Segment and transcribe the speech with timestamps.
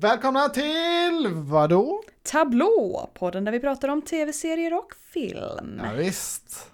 [0.00, 2.02] Välkomna till vadå?
[2.22, 5.80] Tablå, podden där vi pratar om tv-serier och film.
[5.84, 6.70] Ja, visst.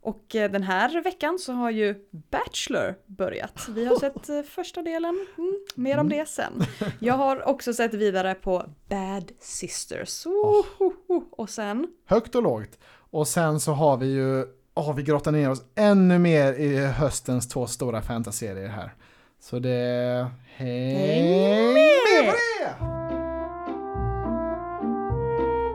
[0.00, 3.68] Och eh, den här veckan så har ju Bachelor börjat.
[3.68, 6.52] Vi har sett eh, första delen, mm, mer om det sen.
[6.98, 10.26] Jag har också sett vidare på Bad Sisters.
[10.26, 11.24] Wohoho.
[11.30, 12.78] Och sen, Högt och lågt.
[13.10, 14.44] Och sen så har vi ju,
[14.74, 18.94] oh, vi grottar ner oss ännu mer i höstens två stora fantaserier här.
[19.42, 22.68] Så det, häng Häng med på det!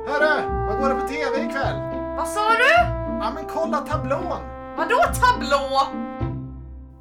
[0.10, 1.76] Hörru, vad går det på tv ikväll?
[2.18, 2.94] vad sa du?
[3.20, 4.42] Ja men kolla tablån!
[4.78, 5.88] Vadå tablå?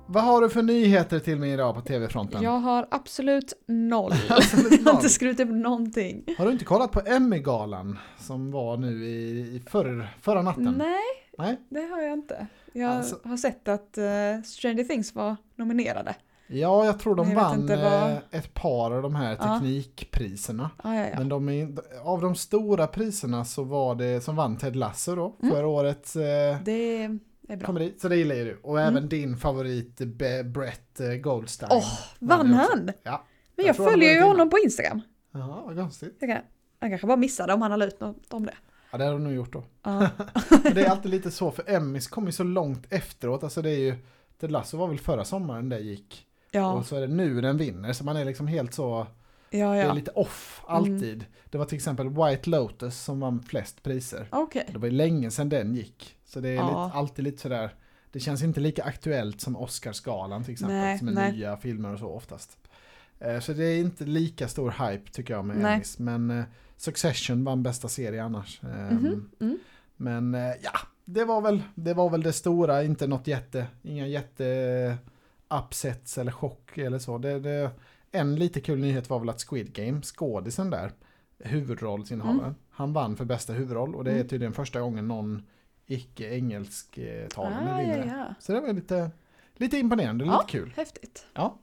[0.06, 2.42] Vad har du för nyheter till mig idag på tv-fronten?
[2.42, 4.12] Jag har absolut noll.
[4.28, 6.24] Absolut Jag har inte skrivit upp någonting.
[6.38, 10.74] Har du inte kollat på Emmy-galan som var nu i, i förr, förra natten?
[10.78, 11.02] Nej,
[11.38, 11.60] Nej?
[11.68, 12.46] det har jag inte.
[12.72, 16.14] Jag Alltså- har sett att uh, Stranger Things var nominerade.
[16.48, 17.76] Ja, jag tror de Jag vann vad-
[18.10, 20.70] eh, ett par av de här teknikpriserna.
[20.76, 21.18] Ah, ja, ja.
[21.18, 21.68] Men de är,
[22.04, 25.54] av de stora priserna så var det som vann Ted Lasso då, Mm.
[25.54, 27.18] förra årets eh, Det är
[27.56, 27.58] bra.
[27.66, 27.94] komedi.
[27.98, 28.60] Så det gillar ju du.
[28.62, 28.96] Och Mm.
[28.96, 31.70] även din favorit Be- Brett eh, Goldstein.
[31.72, 31.84] Åh,
[32.18, 32.70] vann det också.
[32.76, 32.92] han?
[33.02, 33.24] Ja.
[33.56, 35.00] Men Jag jag, följer ju honom på Instagram.
[35.32, 36.16] Ja, vad konstigt.
[36.20, 36.38] Jag, kan,
[36.80, 38.54] jag kanske bara missade om han har ut något om det.
[38.90, 39.64] Ja, det har du nog gjort då.
[39.82, 40.08] Men
[40.74, 43.42] det är alltid lite så, för Emmys kommer ju så långt efteråt.
[43.44, 43.94] Alltså det är ju,
[44.40, 46.26] Ted Lasso var väl förra sommaren det gick.
[46.50, 49.06] Ja, Och så är det nu den vinner, så man är liksom helt så...
[49.50, 49.92] ja, Det är ja.
[49.92, 51.24] lite off alltid.
[51.50, 54.28] Det var till exempel White Lotus som vann flest priser.
[54.30, 54.68] Okej.
[54.72, 56.16] Det var länge sedan den gick.
[56.24, 56.84] Så det är Ja.
[56.86, 57.74] lite, alltid lite sådär,
[58.12, 60.76] det känns inte lika aktuellt som Oscarsgalan till exempel.
[60.76, 61.32] Nej, som är nej.
[61.32, 62.58] nya filmer och så oftast.
[63.20, 65.56] Eh, Så det är inte lika stor hype tycker jag med.
[65.74, 65.98] Emmys.
[65.98, 66.44] Men eh,
[66.76, 68.60] Succession vann bästa serie annars.
[68.62, 69.58] Eh, Mhm, mm.
[69.96, 70.72] Men eh, ja,
[71.04, 74.96] det var, väl, det var väl det stora, inte något jätte, inga jätte
[75.50, 77.18] upsets eller chock eller så.
[77.18, 77.70] Det, det,
[78.12, 80.92] en lite kul nyhet var väl att Squid Game, skådisen där,
[81.38, 84.28] huvudrollsinnehavaren, han vann för bästa huvudroll och det är Mm.
[84.28, 85.46] tydligen första gången någon
[85.86, 88.34] icke-engelsktalande Ah, vinner ja, ja.
[88.40, 89.10] Så det var lite,
[89.54, 90.32] lite imponerande, Ja.
[90.40, 90.72] lite kul.
[90.76, 91.26] Häftigt.
[91.34, 91.58] Ja.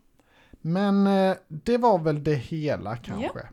[0.62, 3.48] Men eh, det var väl det hela kanske.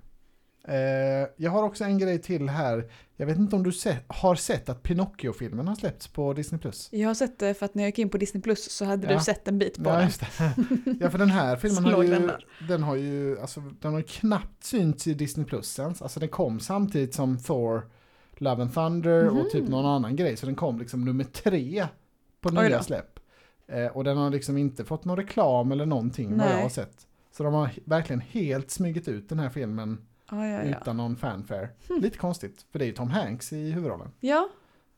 [0.65, 2.91] Eh, jag har också en grej till här.
[3.17, 6.61] Jag vet inte om du se- har sett att Pinocchio-filmen har släppts på Disney+.
[6.91, 9.19] Jag har sett det för att när jag gick in på Disney så hade Ja.
[9.19, 10.97] du sett en bit på Ja, den.
[11.01, 12.31] ja, för den här filmen har ju,
[12.69, 15.47] den har ju, alltså, den har knappt synts i Disney
[15.79, 16.03] ens.
[16.03, 17.91] Alltså den kom samtidigt som Thor,
[18.37, 19.51] Love and Thunder och Mhm.
[19.53, 20.37] typ någon annan grej.
[20.37, 21.87] Så den kom liksom nummer tre
[22.41, 22.83] på Oj nya då.
[22.85, 23.19] släpp.
[23.69, 26.63] Eh, och den har liksom inte fått någon reklam eller någonting vad jag Nej.
[26.63, 27.07] har sett.
[27.37, 29.99] Så de har verkligen helt smugit ut den här filmen
[30.31, 30.77] Ja, ja, ja.
[30.81, 31.69] utan någon fanfare.
[31.89, 32.01] Hmm.
[32.01, 34.13] Lite konstigt, för det är ju Tom Hanks i huvudrollen.
[34.21, 34.49] ja,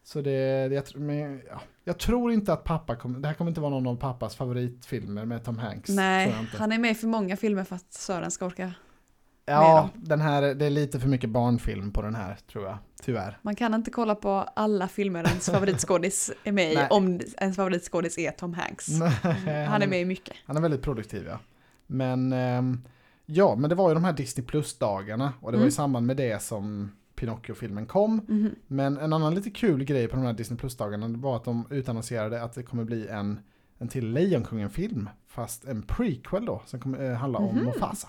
[0.04, 3.50] Så det, det jag, men, ja, jag tror inte att pappa kommer, det här kommer
[3.50, 5.90] inte vara någon av pappas favoritfilmer med Tom Hanks.
[5.90, 8.74] nej, han är med i för många filmer för att Sören ska orka.
[9.44, 13.38] Ja, den här, det är lite för mycket barnfilm på den här tror jag, tyvärr.
[13.42, 16.86] Man kan inte kolla på alla filmer ens favoritskådis är med i Nej.
[16.90, 18.88] om ens favoritskådis är Tom Hanks.
[19.68, 20.36] Han är med i mycket.
[20.46, 21.38] Han är väldigt produktiv ja.
[21.86, 22.82] Men ehm,
[23.34, 25.68] ja, men det var ju de här Disney Plus-dagarna och det var Mm.
[25.68, 28.14] i samband med det som Pinocchio-filmen kom.
[28.28, 28.50] Mhm.
[28.66, 32.42] Men en annan lite kul grej på de här Disney Plus-dagarna var att de utannonserade
[32.42, 33.40] att det kommer bli en,
[33.78, 35.08] en till Lejonkungen-film.
[35.28, 37.64] Fast en prequel då, som kommer eh, handla om Mhm.
[37.64, 38.08] Mufasa.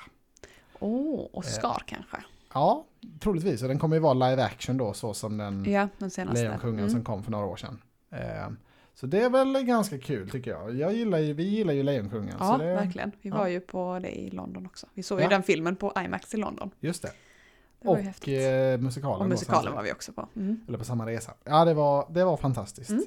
[0.80, 2.18] Åh, Oscar kanske.
[2.54, 2.86] Ja,
[3.20, 3.62] troligtvis.
[3.62, 6.28] Och den kommer ju vara live action då, så som den Ja, den.
[6.34, 6.90] Lejonkungen Mm.
[6.90, 7.82] som kom för några år sedan.
[8.12, 8.48] Eh,
[8.96, 10.76] så det är väl ganska kul tycker jag.
[10.76, 12.36] jag gillar ju, vi gillar ju Lejonkungen.
[12.40, 13.12] Ja, så det, verkligen.
[13.22, 13.38] Vi ja.
[13.38, 14.88] var ju på det i London också.
[14.94, 15.24] Vi såg Ja.
[15.24, 16.72] ju den filmen på IMAX i London.
[16.80, 17.12] Just det.
[17.82, 19.18] Det var ju Och eh, musikalen.
[19.18, 19.76] Och då, musikalen samtidigt.
[19.76, 20.28] var vi också på.
[20.36, 20.62] Mm.
[20.68, 21.34] Eller på samma resa.
[21.44, 22.90] Ja, det var, det var fantastiskt.
[22.90, 23.04] Mm.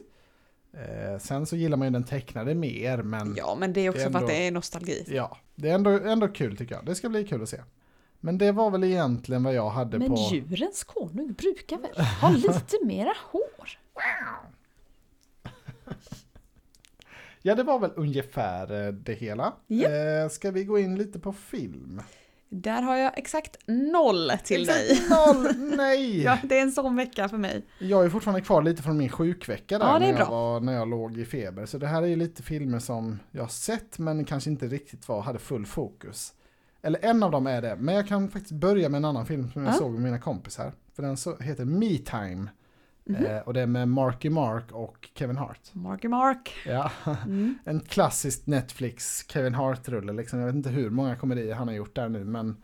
[1.13, 3.91] Eh, sen så gillar man ju den tecknade mer, men ja, Ja, men det är
[3.91, 5.21] också Det är för att ändå- det är nostalgi.
[5.55, 6.85] det är ändå, ändå kul tycker jag.
[6.87, 7.61] Det ska bli kul att se.
[8.21, 10.29] Men det var väl egentligen vad jag hade Men på...
[10.33, 13.79] djurens konung brukar väl ha lite mera hår?
[17.47, 19.53] Ja, det var väl ungefär eh, det hela.
[19.67, 19.89] Ja.
[19.91, 22.03] Eh, ska vi gå in lite på film?
[22.49, 24.91] Där har jag exakt noll till dig.
[24.93, 25.57] Exakt Noll!
[25.77, 26.23] Nej!
[26.23, 27.63] Ja, det är en sån vecka för mig.
[27.79, 30.31] Jag är fortfarande kvar lite från min sjukvecka där Ja, när, jag bra.
[30.31, 31.67] var, när jag låg i feber.
[31.67, 35.09] Så det här är ju lite filmer som jag har sett men kanske inte riktigt
[35.09, 36.33] var, hade full fokus.
[36.83, 39.51] Eller en av dem är det, men jag kan faktiskt börja med en annan film
[39.53, 39.79] som jag Ja.
[39.79, 40.73] såg med mina kompisar.
[40.95, 42.49] För den så, heter Me Time.
[43.09, 43.25] Mhm.
[43.27, 45.61] Eh, och det är med Marky Mark och Kevin Hart.
[45.73, 46.53] Marky Mark.
[46.67, 46.91] Ja,
[47.25, 47.59] Mm.
[47.65, 50.13] en klassisk Netflix Kevin Hart-rulle.
[50.13, 50.39] Liksom.
[50.39, 52.57] Jag vet inte hur många komedier han har gjort där nu, men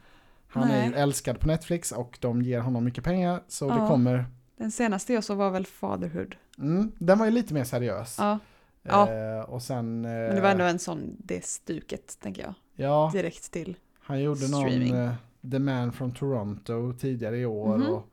[0.49, 1.01] han är ju Nej.
[1.01, 3.43] älskad på Netflix och de ger honom mycket pengar.
[3.49, 3.89] Så det Ja.
[3.89, 4.25] kommer...
[4.57, 6.37] Den senaste jag såg var väl Fatherhood.
[6.59, 8.17] Mm, den var ju lite mer seriös.
[8.19, 8.39] Ja,
[8.83, 9.13] Ja.
[9.13, 10.05] Eh, och sen...
[10.05, 12.55] Eh, men det var ändå en sån, det stuket tänker jag.
[12.75, 13.77] Ja, Direkt till.
[14.01, 14.61] han gjorde någon...
[14.61, 14.95] streaming.
[14.95, 15.13] Eh,
[15.51, 17.79] The Man from Toronto tidigare i år.
[17.79, 17.87] Mhm.
[17.87, 18.09] Och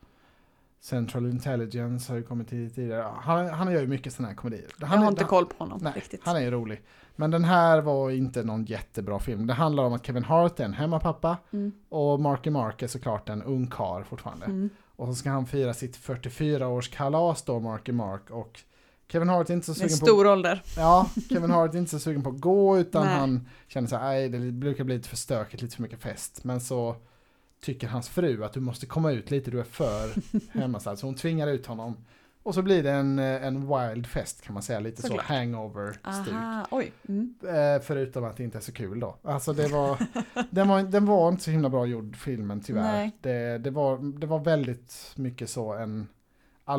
[0.82, 3.08] Central Intelligence har ju kommit till tidigare.
[3.22, 4.66] Han, han gör ju mycket sådana här komedier.
[4.80, 6.22] Jag Han har är- inte han- koll på honom Nej, riktigt.
[6.24, 6.82] han är ju rolig.
[7.16, 9.48] Men den här var inte någon jättebra film.
[9.48, 11.72] Det handlar om att Kevin Hart är en hemmapappa Mm.
[11.90, 14.46] och Marky Mark är såklart en ung karl fortfarande.
[14.46, 14.70] Mm.
[14.96, 18.30] Och så ska han fira sitt 44-årskalas då, Marky Mark.
[18.30, 18.60] Och
[19.12, 20.62] Kevin Hart är inte så sugen på stor ålder.
[20.78, 23.16] Ja, Kevin Hart är inte så sugen på att gå utan Nej.
[23.16, 26.44] han känner så här, nej det brukar bli lite för stökigt, lite för mycket fest.
[26.44, 26.96] Men så
[27.62, 30.10] tycker hans fru att du måste komma ut lite, du är för
[30.60, 30.80] hemma.
[30.80, 31.98] Så hon tvingar ut honom.
[32.44, 35.28] Och så blir det en, eh, en wild fest kan man säga, lite Såklart.
[35.28, 36.34] så hangover-stuk.
[37.08, 37.34] Mm.
[37.44, 39.16] Eh, förutom att det inte är så kul då.
[39.24, 39.98] Alltså det var,
[40.50, 43.12] den var, den var inte så himla bra gjord filmen tyvärr.
[43.22, 46.08] Det, det, var, det var väldigt mycket så en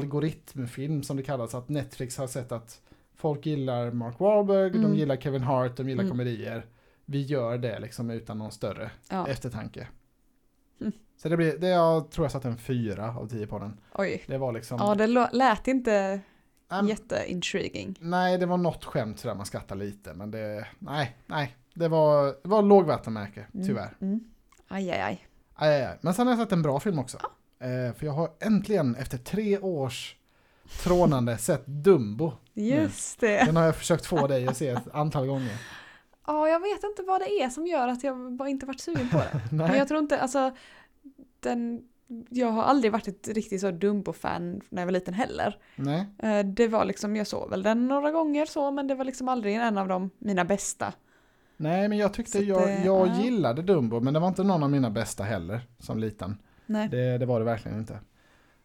[0.05, 1.55] algoritmfilm som det kallas.
[1.55, 2.81] Att Netflix har sett att
[3.17, 4.94] folk gillar Mark Wahlberg, de Mm.
[4.94, 6.11] gillar Kevin Hart, de gillar Mm.
[6.11, 6.67] komedier.
[7.05, 9.27] Vi gör det liksom utan någon större Ja.
[9.29, 9.88] eftertanke.
[10.81, 10.93] Mm.
[11.17, 13.81] Så det blir, det jag tror jag satte en fyra av tio på den.
[13.94, 14.25] Oj.
[14.27, 14.79] Det var liksom...
[14.81, 16.21] Ja, det lät inte
[16.73, 17.94] Äm, jätteintriguing.
[18.00, 21.56] Nej, det var något skämt sådär man skrattar lite, men det, nej, nej.
[21.75, 23.67] Det var, det var lågvattenmärke, Mm.
[23.67, 23.97] tyvärr.
[24.00, 24.21] Mm.
[24.69, 25.27] Aj, aj, aj.
[25.55, 25.99] Aj, aj, aj.
[26.00, 27.19] Men sen har jag sett en bra film också.
[27.59, 30.17] Eh, för jag har äntligen efter tre års
[30.82, 32.32] trånande sett Dumbo.
[32.55, 33.44] Just det.
[33.44, 35.56] Den har jag försökt få dig att se ett antal gånger.
[36.26, 39.08] Ja, jag vet inte vad det är som gör att jag bara inte varit sugen
[39.08, 39.40] på det.
[39.56, 40.50] Men jag tror inte, alltså,
[41.40, 41.82] den,
[42.28, 45.58] jag har aldrig varit ett riktigt så Dumbo-fan när jag var liten heller.
[45.76, 46.06] Nej.
[46.19, 49.28] Eh, Det var liksom, jag såg väl den några gånger så, men det var liksom
[49.28, 50.93] aldrig en av de mina bästa.
[51.56, 53.22] Nej, men jag tyckte Så jag, det- jag ja.
[53.22, 56.37] gillade Dumbo, men det var inte någon av mina bästa heller som liten.
[56.67, 56.88] Nej.
[56.88, 57.99] Det, det var det verkligen inte.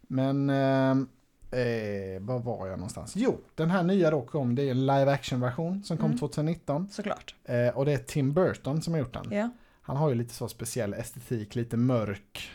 [0.01, 1.07] Men, ehm,
[1.51, 3.13] eh, var var jag någonstans?
[3.15, 6.18] Jo, den här nya då kom, det är en live action version som kom Mm.
[6.18, 6.88] 2019.
[6.92, 7.36] Såklart.
[7.44, 9.31] Eh, och det är Tim Burton som har gjort den.
[9.31, 9.50] Ja.
[9.81, 12.50] Han har ju lite så speciell estetik, lite mörk,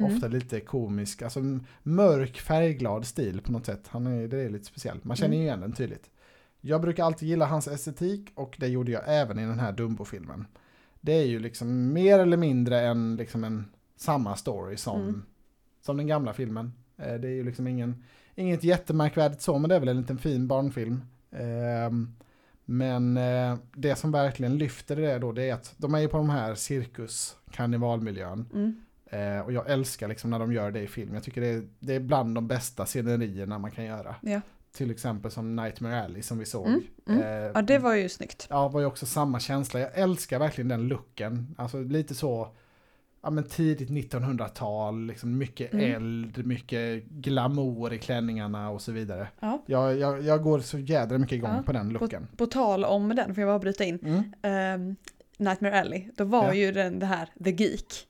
[0.00, 0.14] Mm.
[0.16, 1.40] ofta lite komisk, alltså
[1.82, 3.88] mörk färgglad stil på något sätt.
[3.88, 5.46] Han är, det är lite speciellt, man känner ju Mm.
[5.46, 6.10] igen den tydligt.
[6.60, 10.46] Jag brukar alltid gilla hans estetik och det gjorde jag även i den här Dumbo-filmen.
[11.00, 13.64] Det är ju liksom mer eller mindre en, liksom en
[13.96, 15.22] samma story som, Mm.
[15.80, 16.72] som den gamla filmen.
[16.98, 18.04] Eh, Det är ju liksom ingen,
[18.34, 21.02] inget jättemärkvädigt så, men det är väl en liten fin barnfilm.
[21.32, 22.14] Ehm,
[22.70, 26.16] Men eh, det som verkligen lyfter det då, det är att de är ju på
[26.16, 28.46] de här cirkus, karnevalmiljön.
[28.54, 28.80] Mm.
[29.10, 31.14] Eh, och jag älskar liksom när de gör det i film.
[31.14, 34.16] Jag tycker det är, det är bland de bästa scenerierna man kan göra.
[34.22, 34.40] Ja.
[34.72, 36.66] Till exempel som Nightmare Alley som vi såg.
[36.66, 37.22] Mm, mm.
[37.22, 38.46] Eh, ja, det var ju snyggt.
[38.50, 39.80] Ja, var ju också samma känsla.
[39.80, 41.54] Jag älskar verkligen den looken.
[41.58, 42.48] Alltså lite så,
[43.22, 45.94] ja men tidigt 1900-tal, liksom mycket Mm.
[45.94, 49.28] eld, mycket glamour i klänningarna och så vidare.
[49.40, 49.62] Ja.
[49.66, 52.28] Jag, jag, jag går så jädra mycket igång Ja, på den looken.
[52.36, 53.98] På tal om den, får jag bara bryta in.
[54.02, 54.22] Mm.
[54.42, 54.96] Ehm,
[55.38, 56.54] Nightmare Alley, då var Ja.
[56.54, 58.06] ju den det här The Geek.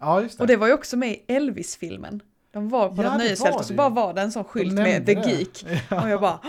[0.00, 0.42] Ja, just det.
[0.42, 2.20] Och det var ju också med i Elvis-filmen.
[2.52, 5.06] De var på Ja, något nöjesfält och så bara var det en sån skylt med
[5.06, 5.30] The det.
[5.30, 5.66] Geek.
[5.90, 6.02] Ja.
[6.02, 6.40] Och jag bara,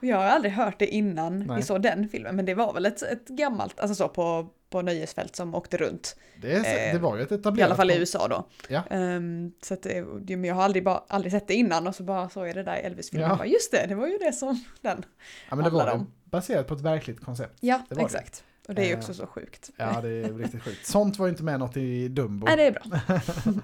[0.00, 1.56] jag har aldrig hört det innan Nej.
[1.56, 2.36] vi såg den filmen.
[2.36, 6.16] Men det var väl ett, ett gammalt, alltså så på, på nöjesfält som åkte runt.
[6.42, 7.66] Det, är, så- Eh, det var ju ett I etablerat...
[7.66, 8.48] alla fall i USA då.
[8.68, 8.82] Ja.
[8.90, 11.94] Ehm, så att det, det- men jag har aldrig, bara, aldrig sett det innan och
[11.94, 13.28] så bara såg jag det där i Elvis-filmen.
[13.30, 13.36] Ja.
[13.36, 15.04] Bara, Just det, det var ju det som den.
[15.50, 15.92] Ja, men det var det.
[15.92, 16.10] om.
[16.24, 17.56] Baserat på ett verkligt koncept.
[17.60, 18.04] Ja, Det var det.
[18.06, 18.44] exakt.
[18.68, 19.70] Och det är ju Eh, också så sjukt.
[19.76, 20.86] Ja, det är riktigt sjukt.
[20.86, 22.46] Sånt var ju inte med något i Dumbo.
[22.46, 23.20] Nej, det är bra.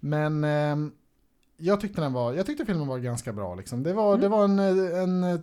[0.00, 0.92] Men ehm,
[1.56, 3.82] jag tyckte den var, jag tyckte filmen var ganska bra liksom.
[3.82, 4.20] Det var, Mm.
[4.20, 4.58] det var en,
[4.94, 5.42] en,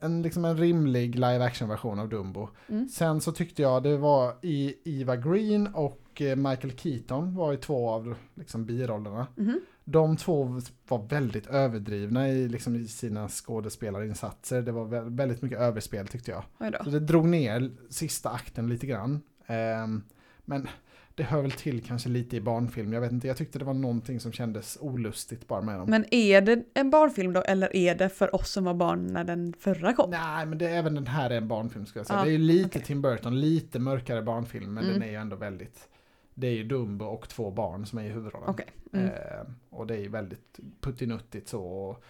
[0.00, 2.48] en, liksom en rimlig live action version av Dumbo.
[2.68, 2.88] Mm.
[2.88, 7.56] Sen så tyckte jag det var i Eva Green och eh, Michael Keaton var i
[7.56, 9.26] två av liksom, birollerna.
[9.36, 9.60] Mhm.
[9.84, 14.62] De två var väldigt överdrivna i, liksom, i sina skådespelarinsatser.
[14.62, 16.44] Det var vä- väldigt mycket överspel tyckte jag.
[16.84, 19.20] Så det drog ner sista akten lite grann.
[19.46, 20.02] Ehm,
[20.44, 20.68] men
[21.18, 22.92] det hör väl till kanske lite i barnfilm.
[22.92, 25.90] Jag vet inte, jag tyckte det var någonting som kändes olustigt bara med dem.
[25.90, 29.24] Men är det en barnfilm då eller är det för oss som var barn när
[29.24, 30.10] den förra kom?
[30.10, 32.18] Nej, men det, även den här är en barnfilm ska jag säga.
[32.18, 32.82] Ja, det är ju lite okej.
[32.82, 34.94] Tim Burton, lite mörkare barnfilm, men Mm.
[34.94, 35.88] den är ju ändå väldigt...
[36.34, 38.48] Det är ju Dumbo och två barn som är i huvudrollen.
[38.48, 38.66] Okej.
[38.92, 39.06] Mm.
[39.06, 41.62] Ehm, och det är ju väldigt puttinuttigt så.
[41.62, 42.04] Och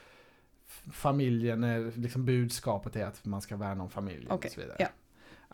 [0.93, 4.77] familjen är, liksom budskapet är att man ska värna om familjen Okej, och så vidare.
[4.79, 4.89] ja.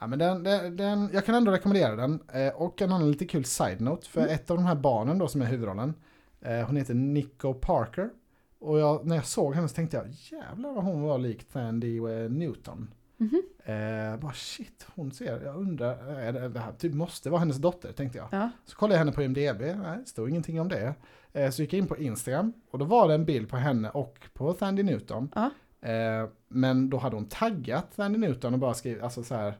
[0.00, 2.20] Ja, men den, den, den, jag kan ändå rekommendera den.
[2.32, 4.08] Eh, och en annan lite kul side-note.
[4.08, 4.34] För Mm.
[4.34, 5.94] ett av de här barnen då som är huvudrollen.
[6.40, 8.10] Eh, hon heter Nico Parker.
[8.58, 11.98] Och jag, när jag såg henne så tänkte jag jävlar vad hon var lik Tandy
[11.98, 12.90] eh, Newton.
[13.16, 13.42] Mhm.
[13.64, 17.56] Eh, bara shit, hon ser, jag undrar, är det, det här typ måste vara hennes
[17.56, 18.28] dotter tänkte jag.
[18.30, 18.50] Ja.
[18.64, 20.94] Så kollade jag henne på IMDB, nej det stod ingenting om det.
[21.32, 23.90] Eh, så gick jag in på Instagram och då var det en bild på henne
[23.90, 25.28] och på Tandy Newton.
[25.34, 25.50] Ja.
[25.88, 29.54] Eh, men då hade hon taggat Tandy Newton och bara skrivit, alltså så här,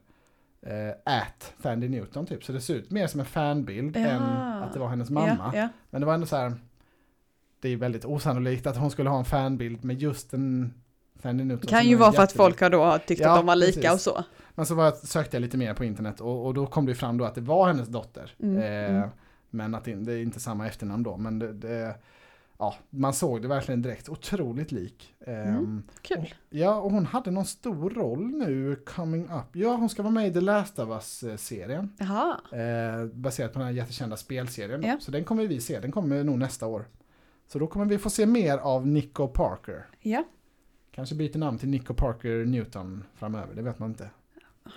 [0.67, 2.45] eh, at Thandy Newton typ.
[2.45, 4.01] Så det ser ut mer som en fanbild Ja.
[4.01, 4.23] än
[4.63, 5.51] att det var hennes mamma.
[5.55, 5.69] Ja, ja.
[5.91, 6.53] Men det var ändå så här.
[7.61, 10.75] Det är väldigt osannolikt att hon skulle ha en fanbild med just en
[11.23, 11.61] Thandy Newton.
[11.61, 14.07] Det kan ju vara för att folk har då tyckt att de var lika precis.
[14.07, 14.25] och så.
[14.55, 16.95] Men så var jag, sökte jag lite mer på internet och, och då kom det
[16.95, 18.31] fram då att det var hennes dotter.
[18.43, 19.09] Mm, Eh, mm.
[19.51, 21.17] Men att det, det är inte samma efternamn då.
[21.17, 21.95] Men det, det,
[22.59, 24.09] ja, man såg det verkligen direkt.
[24.09, 25.15] Otroligt lik.
[25.27, 25.83] Ehm, Mm.
[26.03, 26.35] Kul.
[26.51, 29.47] Ja, och hon hade någon stor roll nu coming up.
[29.57, 31.93] Ja, hon ska vara med i The Last of Us-serien.
[31.99, 32.41] Jaha.
[32.53, 34.83] Eh, baserat på den här jättekända spelserien.
[34.83, 34.97] Ja.
[35.01, 35.81] Så den kommer vi se.
[35.81, 36.85] Den kommer nog nästa år.
[37.47, 39.87] Så då kommer vi få se mer av Nico Parker.
[40.01, 40.25] Ja.
[40.91, 44.11] Kanske byter namn till Nico Parker Newton framöver, det vet man inte.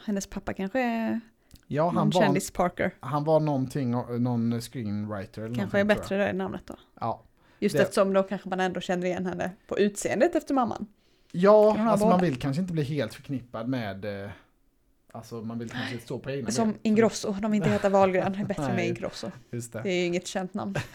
[0.05, 1.19] Hennes pappa kanske är
[1.67, 2.95] Ja, han var, kändis Parker.
[2.99, 5.41] han var någonting, någon screenwriter.
[5.41, 6.75] Eller Kanske är bättre det namnet då.
[6.99, 7.23] Ja,
[7.59, 10.87] Just Det- eftersom då kanske man ändå känner igen henne på utseendet efter mamman.
[11.31, 12.25] ja alltså man båda?
[12.29, 14.29] vill kanske inte bli helt förknippad med, eh,
[15.11, 16.79] alltså man vill kanske stå på egna Som ben.
[16.83, 18.87] Ingrosso, de vill inte heta Wahlgren, det är bättre med.
[18.87, 19.31] Ingrosso.
[19.51, 19.81] Just det.
[19.83, 20.75] Det är ju inget känt namn.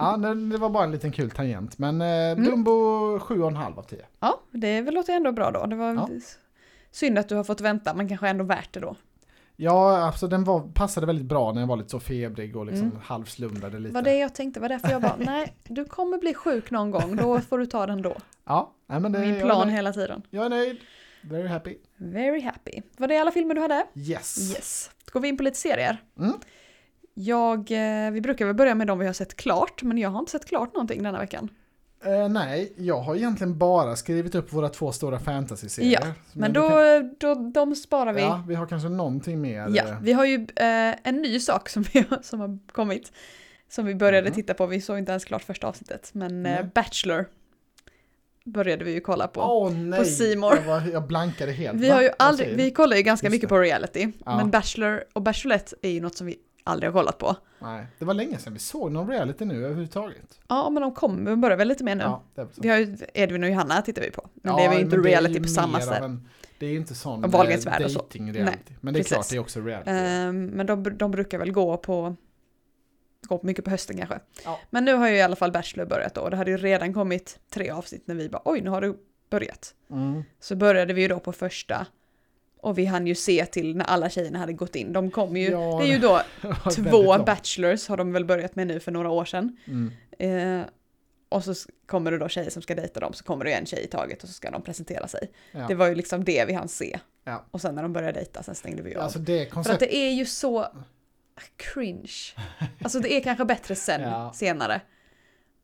[0.00, 1.78] Ja, det, var bara en liten kul tangent.
[1.78, 2.44] Men eh, Mm.
[2.44, 2.70] Dumbo
[3.18, 4.04] 7,5 av 10.
[4.20, 5.66] Ja, det låter ändå bra då.
[5.66, 6.08] Det var Ja.
[6.90, 8.96] synd att du har fått vänta, men kanske ändå värt det då.
[9.60, 12.86] Ja, alltså den var, passade väldigt bra när jag var lite så febrig och liksom
[12.86, 12.98] Mm.
[13.02, 13.94] halvslumrade lite.
[13.94, 17.16] var det jag tänkte, var därför jag bara, nej, du kommer bli sjuk någon gång,
[17.16, 18.16] då får du ta den då.
[18.44, 20.22] Ja, nej, men det, Min plan hela tiden.
[20.30, 20.76] jag är nöjd.
[21.22, 21.76] Very happy.
[21.96, 22.82] Very happy.
[22.96, 23.86] Var det alla filmer du hade?
[23.94, 24.52] Yes.
[24.54, 24.90] Yes.
[25.06, 26.02] Då går vi in på lite serier.
[26.18, 26.32] Mm.
[27.14, 30.18] Jag, eh, vi brukar väl börja med de vi har sett klart, men jag har
[30.18, 31.48] inte sett klart någonting denna veckan.
[32.04, 36.00] Eh, nej, jag har egentligen bara skrivit upp våra två stora fantasy-serier.
[36.02, 38.20] Ja, Men då, kan- då, de sparar vi.
[38.20, 39.66] Ja, vi har kanske någonting mer.
[39.74, 43.12] Ja, eh, vi har ju eh, en ny sak som, vi, har- som har kommit.
[43.70, 44.34] Som vi började Mhm.
[44.34, 46.10] titta på, vi såg inte ens klart första avsnittet.
[46.12, 46.70] Men eh, Nej.
[46.74, 47.24] Bachelor
[48.44, 49.40] började vi ju kolla på.
[49.40, 50.56] Åh nej, C More.
[50.56, 51.80] Jag, var, jag blankade helt.
[51.80, 52.54] vi har ju aldrig, du?
[52.54, 53.54] vi kollar ju ganska Just mycket det.
[53.54, 54.08] på reality.
[54.24, 54.36] Ja.
[54.36, 56.36] Men Bachelor och Bachelorette är ju något som vi
[56.68, 57.36] aldrig har kollat på.
[57.58, 60.40] Nej, det var länge sedan vi såg någon reality nu överhuvudtaget.
[60.48, 62.02] Ja, men de kommer, börjar väl lite mer nu.
[62.04, 62.48] Ja, det är.
[62.56, 64.28] Vi har ju Edvin och Johanna tittar vi på.
[64.34, 66.02] Men Ja, det är ju inte reality ju på samma sätt.
[66.02, 67.98] En, det är ju inte sån Och Wahlgrens värld och så.
[67.98, 68.74] dating reality.
[68.80, 69.12] Men det är precis.
[69.12, 69.90] klart, det är också reality.
[69.90, 72.16] Ehm, men de, de brukar väl gå på,
[73.28, 74.20] gå på mycket på hösten kanske.
[74.44, 74.60] Ja.
[74.70, 76.20] Men nu har ju i alla fall Bachelor börjat då.
[76.20, 78.94] och Det hade ju redan kommit tre avsnitt när vi bara oj nu har det
[79.30, 79.74] börjat.
[79.90, 80.22] Mm.
[80.40, 81.86] Så började vi ju då på första.
[82.60, 84.92] Och vi hann ju se till när alla tjejerna hade gått in.
[84.92, 86.22] De kom ju, Ja, det är ju då
[86.74, 89.56] två bachelors har de väl börjat med nu för några år sedan.
[89.66, 89.92] Mm.
[90.18, 90.66] Eh,
[91.28, 91.54] och så
[91.86, 94.22] kommer det då tjejer som ska dejta dem, så kommer det en tjej i taget
[94.22, 95.30] och så ska de presentera sig.
[95.52, 95.66] Ja.
[95.68, 96.98] Det var ju liksom det vi hann se.
[97.24, 97.44] Ja.
[97.50, 99.02] Och sen när de började dejta, sen stängde vi av.
[99.02, 100.66] Alltså det För att det är ju så
[101.56, 102.12] cringe.
[102.82, 104.80] Alltså det är kanske bättre sen, senare.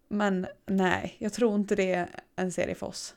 [0.09, 3.15] Men nej, jag tror inte det är en serie för oss.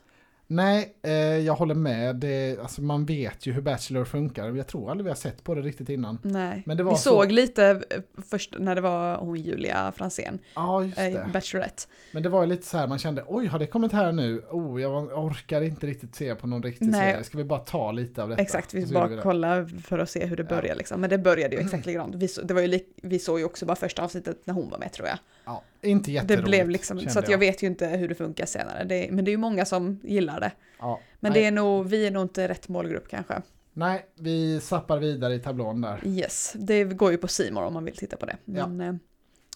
[0.50, 2.16] Nej, eh, jag håller med.
[2.16, 4.48] Det, alltså man vet ju hur Bachelor funkar.
[4.56, 6.18] Jag tror aldrig vi har sett på det riktigt innan.
[6.22, 6.62] Nej.
[6.66, 8.00] Men det var vi så- såg lite eh,
[8.30, 11.30] först när det var hon Julia Fransén, Ja, just eh, det.
[11.32, 11.82] Bachelorette.
[12.12, 14.42] Men det var ju lite så här, man kände oj, har det kommit här nu?
[14.50, 17.12] Oh, jag orkar inte riktigt se på någon riktig Nej.
[17.12, 17.24] serie.
[17.24, 18.42] Ska vi bara ta lite av detta?
[18.42, 19.20] Exakt, vi bara det.
[19.22, 20.56] kolla för att se hur det Ja.
[20.56, 21.00] börjar liksom.
[21.00, 22.14] Men det började ju exakt likadant.
[22.14, 24.70] Vi, så, det var ju lik, vi såg ju också bara första avsnittet när hon
[24.70, 25.18] var med tror jag.
[25.44, 26.44] Ja, inte Det jätteroligt.
[26.48, 28.84] blev liksom, så att jag vet ju inte hur det funkar senare.
[28.84, 30.52] Det, men det är ju många som gillar det.
[30.78, 33.42] Ja, Men nej, det är nog, vi är nog inte rätt målgrupp kanske.
[33.72, 36.00] nej, vi zappar vidare i tablån där.
[36.06, 38.36] Yes, det går ju på More om man vill titta på det.
[38.44, 38.94] Men, eh,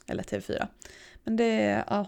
[0.06, 0.66] Eller TV4.
[1.24, 2.06] Men det, ja,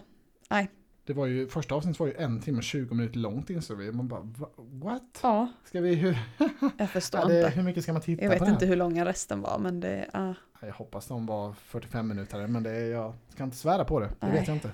[1.05, 3.91] Det var ju, första avsnittet var ju en timme och 20 minuter långt insåg vi.
[3.91, 5.19] Man bara, "Va- what?
[5.23, 6.17] ja, Ska vi, hur,
[6.77, 7.49] jag förstår ja, det, inte.
[7.55, 8.53] hur mycket ska man titta Jag på vet det här?
[8.53, 10.33] inte hur långa resten var, men det, ja.
[10.61, 14.05] Jag hoppas de var 45 minuter, men det, jag ska inte svära på det.
[14.19, 14.31] Det Nej.
[14.39, 14.71] vet jag inte.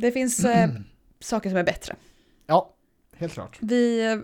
[0.00, 0.70] Det finns eh,
[1.20, 1.94] saker som är bättre.
[2.46, 2.74] Ja,
[3.16, 3.58] helt klart.
[3.60, 4.18] Vi eh,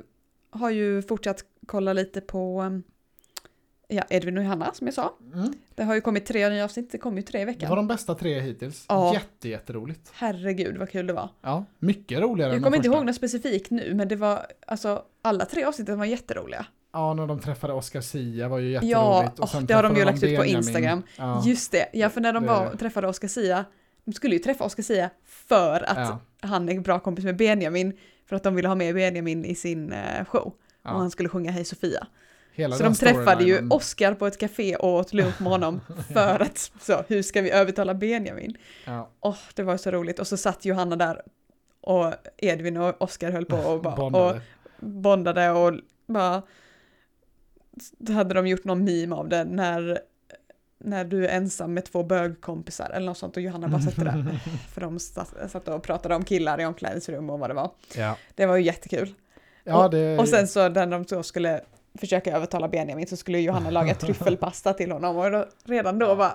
[0.61, 2.71] har ju fortsatt kolla lite på eh,
[3.89, 5.13] ja, Edvin och Johanna som jag sa.
[5.35, 5.53] Mm.
[5.75, 7.69] Det har ju kommit tre nya avsnitt, det kom ju tre i Det veckan.
[7.71, 8.85] var de bästa tre hittills.
[8.89, 9.15] Ja.
[9.15, 10.11] Jätte, jätteroligt.
[10.15, 11.29] Herregud vad kul det var.
[11.43, 12.97] Ja, mycket roligare än Jag de kommer inte första.
[12.99, 16.67] ihåg något specifikt nu, men det var alltså alla tre avsnitten var jätteroliga.
[16.93, 18.93] Ja, när de träffade Oscar Sia var ju jätteroligt.
[18.93, 20.45] Ja, Och sen åh, det har de ju lagt ut på.
[20.45, 21.03] Instagram.
[21.19, 23.65] Ja, Just det, ja för när de det- var, träffade Oscar Sia,
[24.05, 27.93] de skulle ju träffa Oscar Sia för att ja, han är bra kompis med Benjamin,
[28.27, 30.53] för att de ville ha med Benjamin i sin eh, show.
[30.85, 32.07] Och han skulle sjunga Hej Sofia.
[32.57, 33.69] Hela Så de träffade ju.
[33.71, 35.81] Oscar på ett café och åt lunch med honom
[36.13, 38.57] för att, så, hur ska vi övertala Benjamin?
[38.87, 40.19] Ja, Åh, det var så roligt.
[40.19, 41.23] Och så satt Johanna där
[41.81, 44.41] och Edvin och Oscar höll på och, bara, och bondade.
[44.79, 45.75] bondade och
[46.07, 46.43] bara...
[47.99, 49.99] Då hade de gjort någon meme av det när,
[50.79, 54.39] när du är ensam med två bögkompisar eller något sånt och Johanna bara satt där.
[54.75, 57.71] För de satt, satt och pratade om killar i omklädningsrum och vad det var.
[57.97, 59.15] Ja, Det var ju jättekul.
[59.65, 60.19] ja det...
[60.19, 61.61] Och sen så när de så skulle
[61.99, 66.33] försöka övertala Benjamin så skulle Johanna laga tryffelpasta till honom och då, redan då var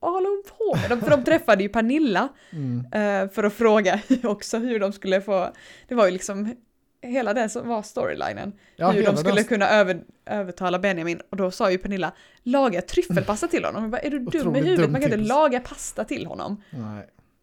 [0.00, 0.90] vad håller hon på med?
[0.90, 2.78] De, för de träffade ju Pernilla Mm.
[2.92, 5.48] eh, för att fråga också hur de skulle få,
[5.88, 6.56] det var ju liksom
[7.02, 8.52] hela det som var storylinen.
[8.76, 12.82] Ja, hur de skulle den- kunna över, övertala Benjamin och då sa ju Pernilla laga
[12.82, 13.82] tryffelpasta till honom.
[13.82, 14.90] Jag bara, är du dum i huvudet?
[14.90, 15.28] Man kan inte tips.
[15.28, 16.62] laga pasta till honom.
[16.70, 16.80] Nej.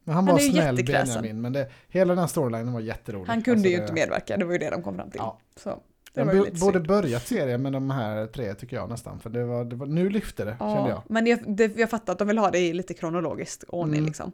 [0.04, 0.76] Men han, Han var snäll.
[0.86, 3.28] Benjamin, men det, hela den här storylinen var jätterolig.
[3.28, 5.20] Han kunde Alltså, ju det- inte medverka, det var ju det de kom fram till.
[5.24, 5.40] Ja.
[5.56, 5.80] Så
[6.14, 9.20] bo- lite borde börjat serien med de här tre tycker jag nästan.
[9.20, 10.88] För det var, det var, nu lyfte det, kände jag.
[10.90, 13.98] Ja, men jag, det, jag fattar att de vill ha det i lite kronologisk ordning
[14.00, 14.06] Mm.
[14.08, 14.32] liksom.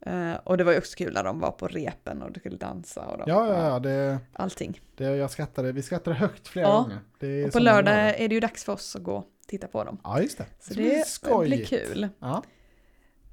[0.00, 2.56] Eh, och det var ju också kul när de var på repen och de skulle
[2.56, 3.78] dansa och de, Ja, ja, ja.
[3.78, 4.80] Det, allting.
[4.96, 6.76] det, jag skrattade, vi skrattade högt flera Ja.
[7.20, 7.46] gånger.
[7.46, 9.84] Och så på lördag är det ju dags för oss att gå och titta på
[9.84, 9.98] dem.
[10.04, 10.46] Ja, just det.
[10.60, 11.68] Så bli det skojigt.
[11.68, 12.08] blir kul.
[12.18, 12.42] Ja.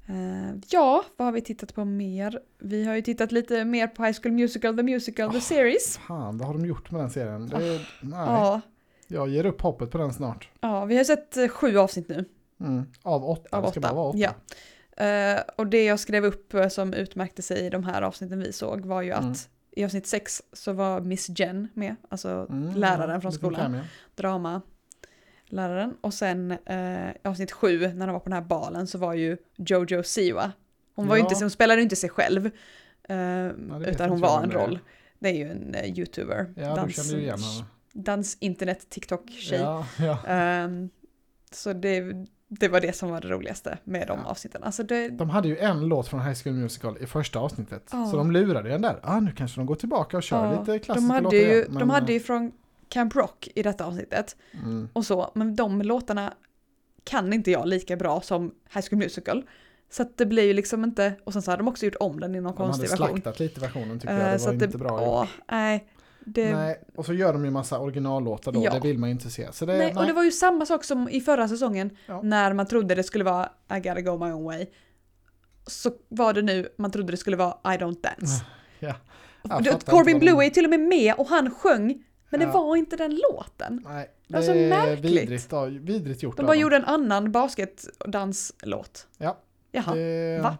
[0.08, 2.40] Eh, ja, vad har vi tittat på mer?
[2.58, 5.98] Vi har ju tittat lite mer på High School Musical, The Musical, The Series.
[5.98, 7.46] Fan, vad har de gjort med den serien?
[7.48, 7.80] Det, nej,
[8.26, 8.60] Ja,
[9.08, 10.48] jag ger upp hoppet på den snart.
[10.60, 12.24] ja, vi har sett eh, sju avsnitt nu.
[12.60, 12.84] Mm.
[13.02, 14.18] Av åtta, Av det ska åtta, bara vara åtta.
[14.18, 14.30] ja.
[15.04, 18.86] Eh, och det jag skrev upp som utmärkte sig i de här avsnitten vi såg
[18.86, 19.30] var ju Mm.
[19.30, 23.78] att i avsnitt sex så var Miss Jen med, alltså Mm, läraren från skolan,
[24.14, 24.62] drama
[25.48, 25.96] läraren.
[26.00, 29.36] Och sen eh, avsnitt sju när de var på den här balen så var ju
[29.56, 30.52] Jojo Siwa.
[30.94, 31.28] Hon, var ju Ja.
[31.30, 32.46] inte, hon spelade ju inte sig själv,
[33.08, 33.16] eh,
[33.78, 34.58] vet utan hon var en det är.
[34.58, 34.78] roll.
[35.18, 37.42] Det är ju en eh, youtuber, Ja, ju henne.
[37.92, 39.60] dans, internet, TikTok-tjej.
[39.60, 40.18] Ja, ja.
[40.26, 40.88] Ehm,
[41.52, 42.12] så det,
[42.48, 44.30] det var det som var det roligaste med de Ja.
[44.30, 44.62] avsnitten.
[44.62, 47.88] Alltså det, De hade ju en låt från High School Musical i första avsnittet.
[47.92, 48.06] Ja.
[48.06, 49.00] Så de lurade ju den där.
[49.02, 51.74] Ah, nu kanske de går tillbaka och kör ja, lite klassiska de låtar ju, igen.
[51.78, 52.52] De hade ju från
[52.88, 56.34] Camp Rock i detta avsnittet mm, och så, men de låtarna
[57.04, 59.44] kan inte jag lika bra som High School Musical.
[59.90, 62.20] Så att det blir ju liksom inte, och sen så hade de också gjort om
[62.20, 63.08] den i någon De hade konstig version.
[63.08, 64.32] slaktat lite versionen tycker Eh, jag.
[64.34, 65.08] Det så var inte bra gjort.
[65.08, 65.88] åh, nej,
[66.24, 68.74] det, Nej, och så gör de ju massa originallåtar då, Ja.
[68.74, 69.52] det vill man ju inte se.
[69.52, 72.20] Så det, nej, och det var ju samma sak som i förra säsongen Ja.
[72.22, 74.66] när man trodde det skulle vara I gotta go my own way.
[75.66, 78.44] Så var det nu man trodde det skulle vara I don't dance.
[78.78, 78.94] Ja.
[79.60, 82.52] Det- Corbin de- Blue är till och med med och han sjöng, men det Ja.
[82.52, 83.82] var inte den låten.
[83.84, 85.04] Nej, Det det var så är märkligt.
[85.22, 89.06] vidrigt, då, vidrigt gjort De bara gjorde en annan basketdanslåt.
[89.18, 89.38] Ja.
[89.72, 89.94] Jaha.
[89.94, 90.56] Det, Va?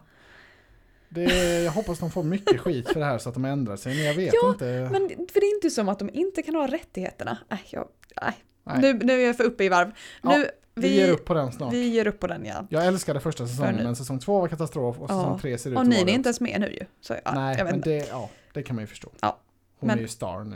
[1.09, 1.23] Det,
[1.63, 4.05] jag hoppas de får mycket skit för det här så att de ändrar sig, men
[4.05, 4.65] jag vet Ja, inte.
[4.91, 7.37] Men för det är inte som att de inte kan ha rättigheterna.
[7.49, 7.87] Nej, jag,
[8.21, 8.33] nej.
[8.63, 8.77] Nej.
[8.81, 9.91] Nu, nu är jag för uppe i varv.
[10.23, 11.73] Ja, nu, vi, ger upp på den snart.
[11.73, 12.67] vi ger upp på den ja.
[12.69, 13.83] Jag älskade första säsongen, nu.
[13.83, 15.39] men säsong två var katastrof och säsong Ja.
[15.41, 16.85] tre ser ut Och att ni vara är inte ens med nu ju.
[17.01, 19.09] Så, ja, Nej, men det, ja, det kan man ju förstå.
[19.21, 19.39] Ja,
[19.79, 20.55] Hon men- är ju star nu.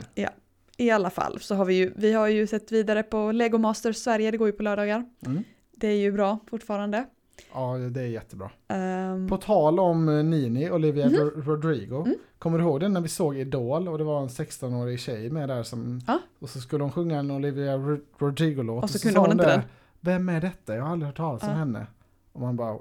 [0.76, 3.96] I alla fall så har vi ju, vi har ju sett vidare på Lego Masters
[3.96, 5.04] Sverige, det går ju på lördagar.
[5.26, 5.42] Mm.
[5.76, 7.06] Det är ju bra fortfarande.
[7.54, 8.50] Ja, det är jättebra.
[8.68, 11.08] Ehm, På tal om eh, Nini, Olivia.
[11.08, 11.96] Ro- Rodrigo.
[12.06, 12.14] Mm.
[12.38, 15.48] Kommer du ihåg den när vi såg Idol och det var en 16-årig tjej med
[15.48, 16.00] där som...
[16.06, 16.18] Ja.
[16.38, 18.84] Och så skulle hon sjunga en Olivia Ro- Rodrigo-låt.
[18.84, 19.62] Och så kunde sa hon inte det, den.
[20.00, 20.74] Vem är detta?
[20.76, 21.86] Jag har aldrig hört talas om henne.
[22.32, 22.78] Och man bara,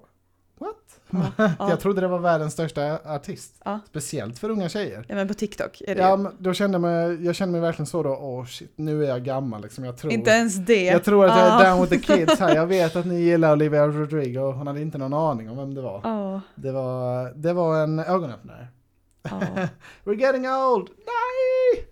[0.63, 0.75] what?
[1.37, 3.55] ja, ja, Jag trodde det var världens största artist.
[3.65, 3.79] Ja.
[3.87, 5.05] Speciellt för unga tjejer.
[5.07, 7.61] ja, men på TikTok är det Ja, men då kände jag mig, jag kände mig
[7.61, 9.83] verkligen så då, åh shit, nu är jag gammal liksom.
[9.83, 10.83] Jag tror, Inte ens det.
[10.83, 11.63] jag tror att jag Ja.
[11.63, 12.55] är down with the kids här.
[12.55, 14.39] Jag vet att ni gillar Olivia Rodrigo.
[14.51, 16.01] Hon hade inte någon aning om vem det var.
[16.03, 18.67] Ja, Det var, det var en ögonöppnare.
[19.23, 19.39] ja.
[20.03, 20.87] We're getting old!
[20.89, 21.85] Nej!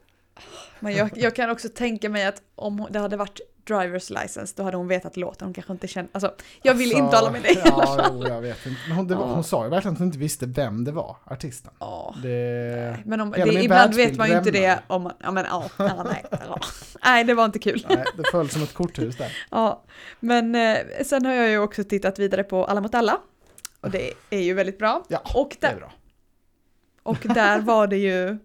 [0.79, 4.63] Men jag, jag kan också tänka mig att om det hade varit drivers license då
[4.63, 5.47] hade hon vetat låten.
[5.47, 8.27] Hon kanske inte kände, alltså jag vill Alltså, intala mig det i alla Ja, jo,
[8.27, 8.79] jag vet inte.
[8.87, 11.73] Men hon, var, hon sa ju verkligen att hon inte visste vem det var, artisten.
[11.79, 12.15] Ja.
[12.23, 15.69] Det, Men om, det, ibland vet man ju inte det om man, ja men ja,
[15.77, 16.59] ja nej, ja.
[17.05, 17.85] nej det var inte kul.
[17.89, 19.37] nej, det föll som ett korthus där.
[19.51, 19.83] Ja,
[20.19, 23.17] men eh, sen har jag ju också tittat vidare på Alla mot alla.
[23.81, 25.03] Och det är ju väldigt bra.
[25.07, 25.93] Ja, Och det är där, bra.
[27.03, 28.37] och där var det ju,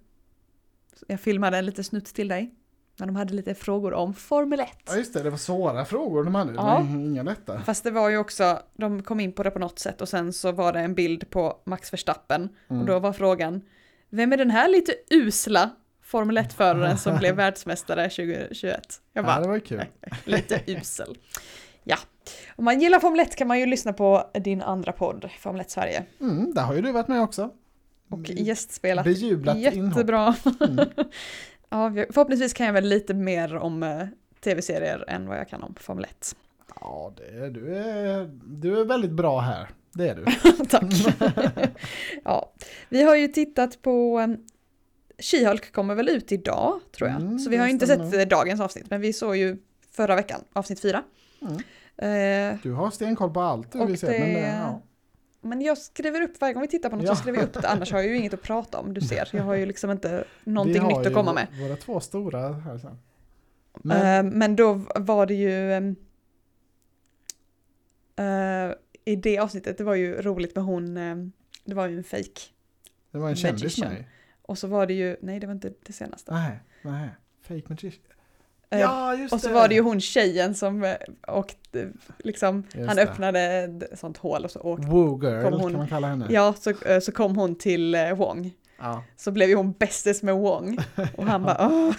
[1.07, 2.55] jag filmade en liten snutt till dig,
[2.99, 4.69] när de hade lite frågor om Formel 1.
[4.87, 6.53] Ja, just det, det var svåra frågor de hade.
[6.55, 6.81] Ja.
[6.81, 7.61] Inga lätta.
[7.61, 10.33] Fast det var ju också, de kom in på det på något sätt och sen
[10.33, 12.49] så var det en bild på Max Verstappen.
[12.71, 12.81] Mm.
[12.83, 13.63] Och då var frågan,
[14.11, 15.71] vem är den här lite usla
[16.03, 19.01] Formel 1-föraren som blev världsmästare 2021?
[19.13, 19.85] Jag Ja, bara, det var kul.
[20.25, 21.19] lite usel.
[21.85, 21.97] Ja,
[22.57, 25.71] om man gillar Formel 1 kan man ju lyssna på din andra podd, Formel 1
[25.71, 26.05] Sverige.
[26.21, 27.51] Mm, där har ju du varit med också.
[28.11, 30.35] Och gästspelat Bejublat jättebra.
[30.61, 30.87] Mm.
[31.71, 34.07] ja, förhoppningsvis kan jag väl lite mer om eh,
[34.45, 36.37] tv-serier än vad jag kan om Formel 1.
[36.81, 39.69] Ja, det, du, är, du är väldigt bra här.
[39.95, 40.25] Det är du.
[40.69, 40.85] Tack.
[42.25, 42.53] ja,
[42.89, 44.37] vi har ju tittat på um,
[45.19, 47.21] She-Hulk kommer väl ut idag, tror jag.
[47.21, 48.11] Mm, så vi har ju inte stämmer.
[48.11, 49.57] sett eh, dagens avsnitt, men vi såg ju
[49.91, 51.03] förra veckan, avsnitt fyra.
[51.43, 51.55] Mm.
[52.53, 54.07] Eh, Du har stenkoll på allt du vill se.
[54.07, 54.83] Men, det- ja.
[55.47, 57.15] Men jag skriver upp, varje gång vi tittar på något Ja.
[57.15, 59.29] så skriver jag upp det, annars har jag ju inget att prata om, du ser.
[59.33, 61.47] Jag har ju liksom inte någonting Vi har nytt ju att komma med.
[61.61, 62.99] Våra två stora här sen.
[63.83, 65.73] Men, Eh, men då var det ju...
[68.17, 71.33] eh, I det avsnittet, det var ju roligt med hon, ehm,
[71.65, 72.41] det var ju en fake.
[73.11, 74.05] det var en kändis med.
[74.43, 76.33] Och så var det ju, nej det var inte det senaste.
[76.35, 77.09] Nej, nej.
[77.43, 78.16] Fake magician.
[78.71, 80.95] Eh, Ja, just och så var det ju hon tjejen som eh,
[81.29, 83.03] åkte, liksom, Just han det.
[83.03, 86.27] öppnade ett sånt hål och så åkte, Woo girl kom hon- kan man kalla henne.
[86.31, 88.51] ja så, eh, så kom hon till Wong.
[88.79, 89.03] Ja.
[89.17, 90.79] Så blev ju hon bästis med Wong.
[91.17, 91.95] Och han bara, åh.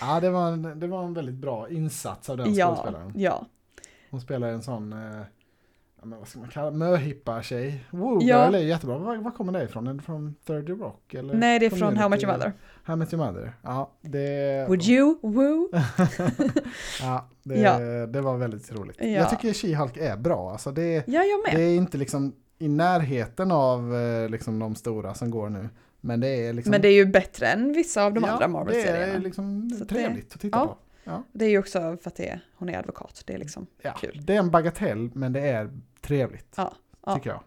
[0.00, 3.12] Ja, det var, en, det var en väldigt bra insats av den ja, skådespelaren.
[3.16, 3.46] ja.
[4.10, 5.20] Hon spelar en sån, eh,
[6.06, 7.84] men vad ska man kalla möhippa tjej.
[7.90, 8.36] Woo Ja.
[8.56, 8.98] är jättebra.
[8.98, 9.86] Var, var kommer det ifrån?
[9.86, 11.14] Är det från 30 Rock?
[11.14, 11.96] Eller Nej, det är från?
[11.96, 12.52] How Much Your Mother.
[12.84, 13.52] How Much Your Mother.
[13.62, 15.68] Ja, det, Would you woo?
[17.00, 17.78] ja, det, Ja.
[18.06, 18.96] det var väldigt roligt.
[19.00, 19.06] Ja.
[19.06, 20.50] Jag tycker She-Hulk är bra.
[20.52, 21.60] Alltså det, Ja, jag med.
[21.60, 25.68] det är inte liksom i närheten av eh, liksom de stora som går nu.
[26.00, 26.70] Men det är liksom...
[26.70, 29.18] Men det är ju bättre än vissa av de ja, andra Det är Marvel-serierna.
[29.18, 30.76] liksom att det- trevligt att titta på.
[31.06, 31.22] Ja.
[31.32, 33.22] Det är ju också för att det är, hon är advokat.
[33.26, 34.20] Det är liksom, Ja, Kul.
[34.24, 36.54] Det är en bagatell men det är trevligt.
[36.56, 36.74] Ja.
[37.14, 37.42] Tycker jag.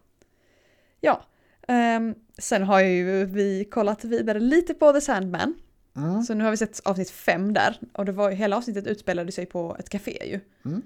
[1.00, 1.22] ja.
[1.68, 5.54] Ehm, sen har ju vi kollat vidare lite på The Sandman.
[5.96, 6.22] Mm.
[6.22, 7.80] Så nu har vi sett avsnitt fem där.
[7.92, 10.40] Och det var, hela avsnittet utspelade sig på ett café ju.
[10.70, 10.82] Mm.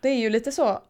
[0.00, 0.82] Det är ju lite så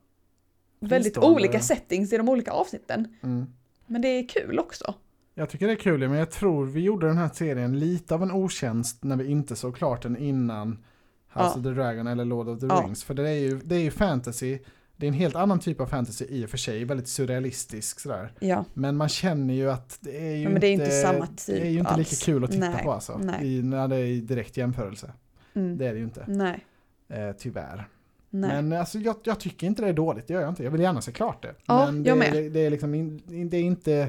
[0.81, 3.16] väldigt olika settings i de olika avsnitten.
[3.22, 3.46] Mm.
[3.87, 4.94] Men det är kul också.
[5.35, 8.22] Jag tycker det är kul, men jag tror vi gjorde den här serien lite av
[8.22, 10.85] en otjänst när vi inte såg klart den innan
[11.33, 11.55] House Ja.
[11.57, 12.83] of the Dragon eller Lord of the Ja.
[12.87, 13.05] Rings.
[13.05, 14.59] För det är, ju, det är ju fantasy,
[14.97, 18.33] det är en helt annan typ av fantasy i och för sig, väldigt surrealistisk sådär.
[18.41, 21.53] Ja, Men man känner ju att det är ju Ja, det är inte samma Det
[21.53, 22.23] är ju typ inte lika alls.
[22.25, 23.57] kul att titta Nej, på alltså, nej.
[23.59, 25.12] i, när det är i direkt jämförelse.
[25.55, 25.79] mm.
[25.79, 26.64] Det är det ju inte, nej,
[27.09, 27.88] eh, tyvärr.
[28.31, 28.62] nej.
[28.62, 30.64] Men alltså, jag, jag tycker inte det är dåligt, det gör jag inte.
[30.64, 31.55] Jag vill gärna se klart det.
[31.67, 32.33] Ja, men det, jag med.
[32.33, 34.09] Det, det är liksom in, det är inte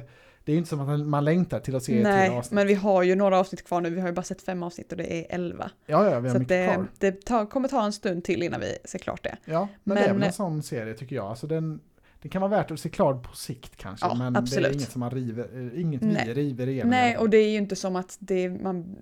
[0.50, 2.52] det är inte som att man längtar till att se ett till Nej, avsnitt.
[2.52, 3.90] men vi har ju några avsnitt kvar nu.
[3.90, 5.72] Vi har ju bara sett fem avsnitt och det är elva.
[5.86, 6.88] Ja, ja, vi har Så mycket det, kvar.
[6.98, 9.38] det tar, kommer ta en stund till innan vi ser klart det.
[9.46, 11.26] Ja, men, det är men- väl en sån serie tycker jag.
[11.26, 11.80] Alltså den,
[12.22, 14.70] det kan vara värt att se klart på sikt kanske, Ja, men det absolut.
[14.70, 16.24] är inget som man river, eh, inget Nej.
[16.28, 16.90] vi river igenom.
[16.90, 18.96] Nej, och det är ju inte som att det, man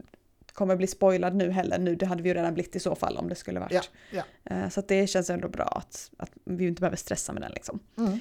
[0.58, 1.80] kommer bli spoilad nu heller.
[1.80, 3.74] Nu, det hade vi ju redan blivit i så fall om det skulle varit.
[4.12, 4.56] Ja, ja.
[4.56, 7.80] Eh, Så det känns ändå bra att, att vi inte behöver stressa med den liksom.
[7.98, 8.20] Mm.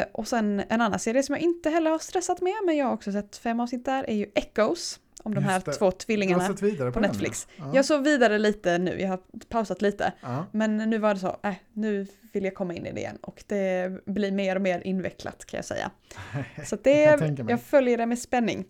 [0.00, 2.86] Eh, och sen en annan serie som jag inte heller har stressat med, men jag
[2.86, 5.00] har också sett fem avsnitt där, är ju Echoes.
[5.22, 5.72] Om de Just här det.
[5.72, 7.48] två tvillingarna på, på Netflix.
[7.56, 7.72] Ja.
[7.74, 10.12] Jag såg vidare lite nu, jag har pausat lite.
[10.20, 10.46] Ja.
[10.52, 13.44] Men nu var det så, äh, nu vill jag komma in i det igen och
[13.46, 15.90] det blir mer och mer invecklat kan jag säga.
[16.66, 18.64] Så Det jag jag följer det med spänning.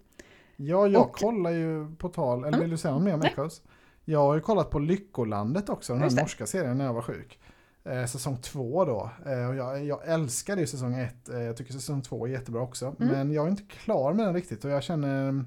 [0.60, 2.60] Ja, jag Och- kollar ju på tal, eller Mm.
[2.60, 3.30] vill du säga något mer om Nej.
[3.32, 3.62] Echoes?
[4.04, 6.22] Jag har ju kollat på Lyckolandet också, den här Just det.
[6.22, 7.38] norska serien när jag var sjuk.
[7.84, 9.10] Eh, säsong två då.
[9.26, 12.62] Eh, och jag, jag älskade ju säsong ett, eh, jag tycker säsong två är jättebra
[12.62, 12.86] också.
[13.00, 13.12] Mm.
[13.12, 15.44] Men jag är inte klar med den riktigt och jag känner,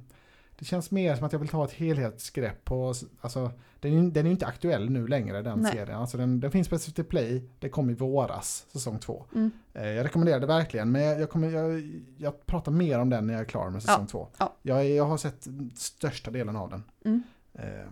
[0.61, 4.25] det känns mer som att jag vill ta ett helhetsgrepp på, alltså den, är- den
[4.25, 5.71] är ju inte aktuell nu längre den Nej.
[5.71, 5.97] serien.
[5.99, 9.25] Alltså den, den finns på SVT Play, det kom i våras, säsong två.
[9.35, 9.51] Mm.
[9.73, 13.27] Eh, Jag rekommenderar det verkligen, men jag, jag, kommer, jag, jag pratar mer om den
[13.27, 14.27] när jag är klar med säsong två.
[14.37, 14.55] ja.
[14.61, 16.83] Jag, jag har sett största delen av den.
[17.05, 17.23] Mm.
[17.53, 17.87] Eh,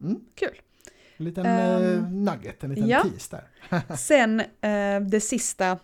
[0.00, 0.20] Mm.
[0.34, 0.60] Kul.
[1.16, 3.02] En liten eh, nugget, en liten ja.
[3.02, 3.36] tease
[3.68, 3.96] där.
[3.96, 5.78] Sen eh, det sista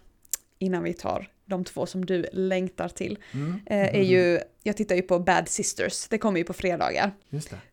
[0.58, 3.60] innan vi tar de två som du längtar till Mm.
[3.66, 7.12] eh, är ju, jag tittar ju på Bad Sisters, det kommer ju på fredagar.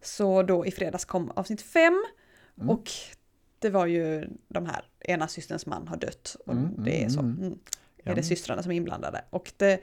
[0.02, 2.06] Så då i fredags kom avsnitt fem
[2.58, 2.70] Mm.
[2.70, 2.90] och
[3.60, 7.10] det var ju de här, ena systerns man har dött och Mm, det är mm,
[7.10, 7.20] så.
[7.20, 7.38] mm.
[7.44, 7.60] Mm.
[8.04, 9.22] Ja, är det systrarna som är inblandade.
[9.30, 9.80] Och det,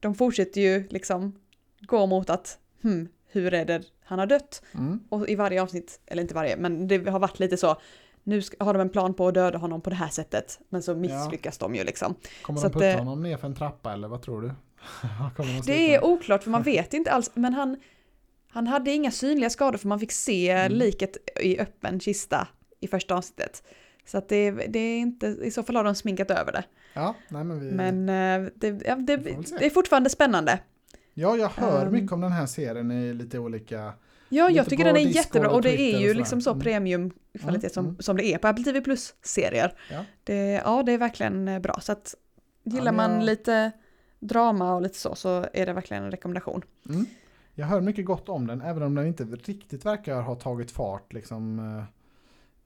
[0.00, 1.38] de fortsätter ju liksom
[1.80, 4.62] gå mot att, hmm, hur är det han har dött?
[4.74, 5.00] Mm.
[5.08, 7.80] Och i varje avsnitt, eller inte varje, men det har varit lite så,
[8.24, 10.82] nu ska, har de en plan på att döda honom på det här sättet, men
[10.82, 12.14] så misslyckas de ju liksom.
[12.42, 14.50] Kommer Så de att putta det- honom ner för en trappa eller vad tror du?
[15.66, 17.76] Det är oklart för man vet inte alls, men han,
[18.50, 20.78] han hade inga synliga skador för man fick se Mm.
[20.78, 22.48] liket i öppen kista
[22.80, 23.62] i första avsnittet.
[24.06, 26.64] Så att det, det är inte, i så fall har de sminkat över det.
[26.94, 27.70] Ja, nej men vi...
[27.70, 29.16] Men eh, det, ja, det,
[29.58, 30.58] det är fortfarande spännande.
[31.14, 31.92] Ja, jag hör Ehm.
[31.92, 33.92] mycket om den här serien i lite olika...
[34.28, 36.62] Ja, jag tycker den är Discord jättebra och och det är ju liksom så Mm.
[36.62, 39.72] premiumkvalitet Mm, som, som det är på Apple TV Plus-serier.
[39.90, 40.04] Ja.
[40.24, 41.78] Det, ja, det är verkligen eh, bra.
[41.82, 42.14] Så att
[42.64, 43.70] gillar men man lite
[44.20, 46.62] drama och lite så, så är det verkligen en rekommendation.
[46.88, 47.06] Mm.
[47.54, 51.12] Jag hör mycket gott om den, även om den inte riktigt verkar ha tagit fart
[51.12, 51.84] liksom eh,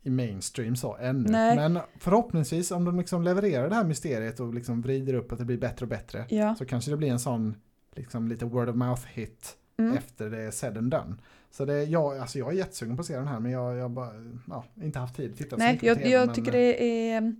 [0.03, 1.29] i mainstream så ännu.
[1.29, 1.57] Nej.
[1.57, 5.45] Men förhoppningsvis om de liksom levererar det här mysteriet och liksom vrider upp att det
[5.45, 6.55] blir bättre och bättre Ja.
[6.55, 7.55] så kanske det blir en sån
[7.95, 9.97] liksom lite word of mouth hit Mm.
[9.97, 11.15] efter det är said and done.
[11.51, 13.89] Så det, jag, alltså jag är jättesugen på att se den här men jag har
[13.89, 14.11] bara,
[14.49, 16.53] ja, inte haft tid att titta så Nej, mycket på jag, TV, jag men, tycker
[16.53, 16.83] det
[17.13, 17.35] är,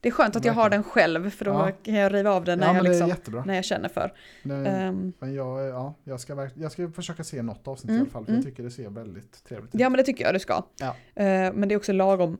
[0.00, 1.70] Det är skönt att jag har den själv för då Ja.
[1.82, 4.12] kan jag riva av den när, Ja, jag, det liksom, när jag känner för.
[4.42, 8.02] Det, Ehm, men jag, ja, jag, ska, jag ska försöka se något avsnitt i Mm,
[8.02, 8.42] alla fall, för mm.
[8.44, 9.80] jag tycker det ser väldigt trevligt ut.
[9.80, 10.62] ja men det tycker jag du ska.
[10.78, 10.86] Ja.
[11.14, 12.38] Eh, men det är också lagom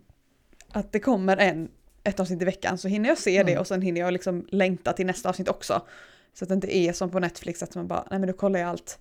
[0.72, 1.68] att det kommer en,
[2.04, 3.61] ett avsnitt i veckan så hinner jag se det Mm.
[3.61, 5.83] och sen hinner jag liksom längta till nästa avsnitt också.
[6.35, 8.61] Så att det inte är som på Netflix att man bara, nej men då kollar
[8.61, 8.98] jag allt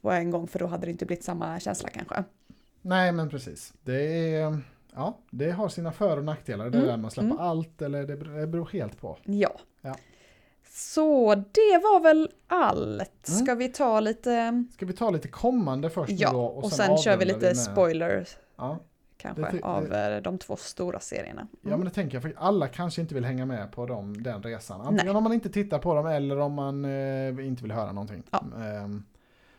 [0.00, 2.24] på en gång för då hade det inte blivit samma känsla kanske.
[2.82, 3.74] Nej, men precis.
[3.82, 4.02] Det,
[4.34, 4.58] är,
[4.94, 7.38] ja, det har sina för och nackdelar, det Mm, där med att släppa mm.
[7.40, 9.18] allt, eller det, det beror helt på.
[9.24, 9.50] Ja.
[9.80, 9.96] Ja.
[10.70, 13.28] Så det var väl allt.
[13.28, 13.40] Mm.
[13.44, 16.44] Ska vi ta lite, Ska vi ta lite kommande först ja, då?
[16.44, 18.78] och, sen, kör vi lite med- spoilers Ja,
[19.16, 21.46] kanske Det ty- av eh, de två stora serierna.
[21.62, 24.42] ja, men det tänker jag, för alla kanske inte vill hänga med på dem, den
[24.42, 24.80] resan.
[24.80, 25.16] Antingen Nej.
[25.16, 28.22] om man inte tittar på dem eller om man eh, inte vill höra någonting.
[28.30, 28.44] Ja.
[28.58, 29.04] Ehm,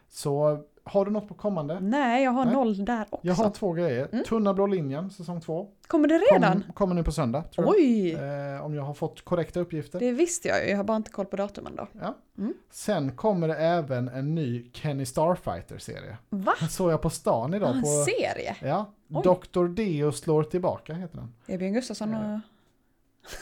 [0.09, 1.79] så har du något på kommande?
[1.79, 2.53] Nej, jag har Nej.
[2.53, 3.27] noll där också.
[3.27, 4.07] Jag har två grejer.
[4.11, 4.23] Mm.
[4.25, 5.67] Tunna blå linjen, säsong två.
[5.87, 6.51] Kommer det redan?
[6.63, 7.75] Kom, kommer nu på söndag, tror jag.
[7.75, 8.13] Oj!
[8.13, 9.99] Eh, om jag har fått korrekta uppgifter.
[9.99, 11.87] Det visste jag ju, jag har bara inte koll på datumen då.
[12.01, 12.15] Ja.
[12.37, 12.53] Mm.
[12.71, 16.17] Sen kommer det även en ny Kenny Starfighter-serie.
[16.29, 16.53] Va?
[16.59, 17.75] Den såg jag på stan idag.
[17.75, 18.55] en På, serie?
[18.61, 19.21] ja, Oj.
[19.23, 19.67] Dr.
[19.67, 21.33] Deo slår tillbaka heter den.
[21.47, 22.39] Är Björn Gustafsson och...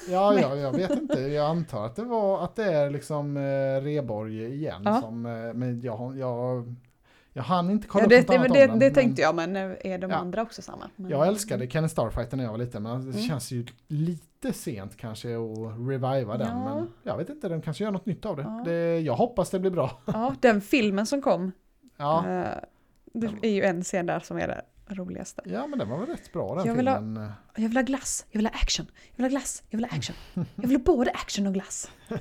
[0.09, 1.19] Ja, ja, jag vet inte.
[1.21, 4.81] Jag antar att det, var, att det är liksom eh, Reborg igen.
[4.85, 5.01] Ja.
[5.01, 6.75] Som, eh, men jag, jag,
[7.33, 8.79] jag hann inte kolla Ja, upp det, något det, annat det, om den.
[8.79, 10.17] det men tänkte jag, men är de Ja.
[10.17, 10.89] andra också samma?
[10.95, 12.83] Men, Jag älskade Kenny Starfighter när jag var liten.
[12.83, 13.27] Men det Mm.
[13.27, 15.57] känns ju lite sent kanske att
[15.89, 16.47] reviva den.
[16.47, 16.75] Ja.
[16.75, 18.41] Men jag vet inte, den kanske gör något nytt av det.
[18.43, 18.61] Ja.
[18.65, 19.91] det jag hoppas det blir bra.
[20.05, 21.51] Ja, den filmen som kom.
[21.97, 22.47] Ja, eh,
[23.13, 25.41] det är ju en scen där som är det roligaste.
[25.45, 27.31] ja men den var väl rätt bra den Jag vill ha- filmen.
[27.55, 29.97] Jag vill ha glass, jag vill ha action, jag vill ha glass, jag vill ha
[29.97, 30.15] action.
[30.55, 31.91] Jag vill ha både action och glass.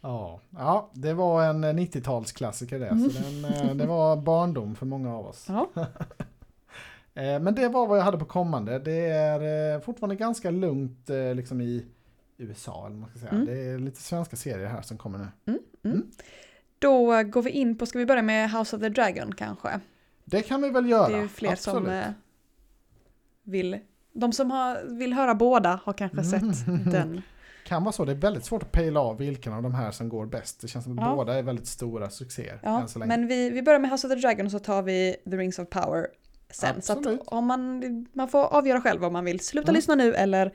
[0.00, 2.86] Ja, ja, det var en eh, 90-talsklassiker det.
[2.88, 3.10] Mm.
[3.10, 5.46] Så den, eh, det var barndom för många av oss.
[5.48, 5.70] Ja.
[7.14, 8.78] Eh, Men det var vad jag hade på kommande.
[8.78, 11.86] Det är eh, fortfarande ganska lugnt liksom i
[12.36, 12.86] USA.
[12.86, 13.30] Eller man ska säga.
[13.32, 13.46] Mm.
[13.46, 15.26] Det är lite svenska serier här som kommer nu.
[15.46, 15.96] Mm, mm.
[15.96, 16.10] Mm.
[16.78, 19.80] Då går vi in på, ska vi börja med House of the Dragon kanske?
[20.28, 21.08] Det kan vi väl göra.
[21.08, 21.92] Det är ju fler som Absolut.
[22.04, 22.10] eh,
[23.42, 23.78] vill,
[24.12, 26.84] de som har, vill höra båda har kanske sett Mm.
[26.90, 27.22] den.
[27.66, 28.04] Kan vara så.
[28.04, 30.60] Det är väldigt svårt att pejla av vilken av de här som går bäst.
[30.60, 31.14] Det känns som att Ja.
[31.14, 34.18] båda är väldigt stora succéer Ja, så men vi, vi börjar med House of the
[34.20, 36.06] Dragon och så tar vi The Rings of Power
[36.50, 36.82] sen.
[36.82, 37.20] Så Absolut.
[37.20, 39.74] att om man, man får avgöra själv om man vill sluta Mm.
[39.74, 40.52] lyssna nu eller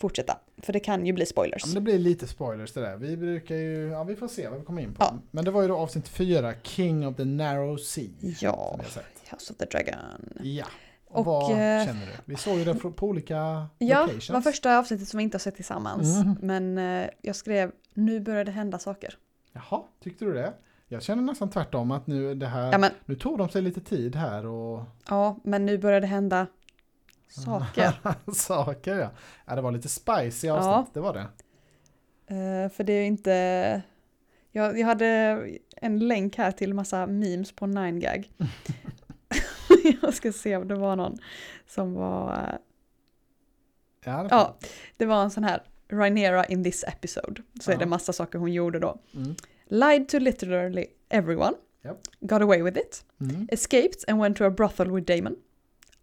[0.00, 0.38] fortsätta.
[0.62, 1.62] För det kan ju bli spoilers.
[1.62, 2.96] Ja, men det blir lite spoilers det där.
[2.96, 5.02] Vi brukar ju, ja vi får se vad vi kommer in på.
[5.02, 5.14] Ja.
[5.30, 8.08] Men det var ju då avsnitt fyra, King of the Narrow Sea.
[8.40, 8.78] Ja.
[9.30, 9.94] House of the Dragon.
[10.42, 10.66] Ja.
[11.10, 12.12] Och, vad eh, känner du?
[12.24, 14.26] Vi såg ju det på olika Ja, locations.
[14.26, 16.16] det var första avsnittet som vi inte har sett tillsammans.
[16.16, 16.36] Mm.
[16.40, 19.14] Men eh, jag skrev, nu börjar det hända saker.
[19.52, 20.52] Jaha, tyckte du det?
[20.88, 23.80] Jag känner nästan tvärtom att nu det här, Ja men, nu tog de sig lite
[23.80, 26.46] tid här och ja, men nu börjar det hända
[27.30, 27.92] saker.
[28.32, 29.10] saker ja.
[29.46, 29.54] ja.
[29.54, 30.54] det var lite spicy Ja.
[30.54, 31.20] avsnitt, det var det.
[32.34, 33.82] Eh, för det är inte...
[34.52, 35.06] Jag, jag hade
[35.76, 38.30] en länk här till massa memes på 9gag.
[40.02, 41.18] jag ska se om det var någon
[41.66, 42.32] som var...
[42.32, 42.58] eh,
[44.04, 44.56] Ja, det Ja,
[44.96, 47.42] det var en sån här Rhaenyra in this episode.
[47.60, 47.78] Så är Ja.
[47.78, 49.00] det massa saker hon gjorde då.
[49.14, 49.34] Mm.
[49.66, 51.52] Lied to literally everyone.
[51.84, 51.98] Japp.
[52.20, 53.04] Got away with it.
[53.20, 53.48] Mm.
[53.52, 55.36] Escaped and went to a brothel with Damon.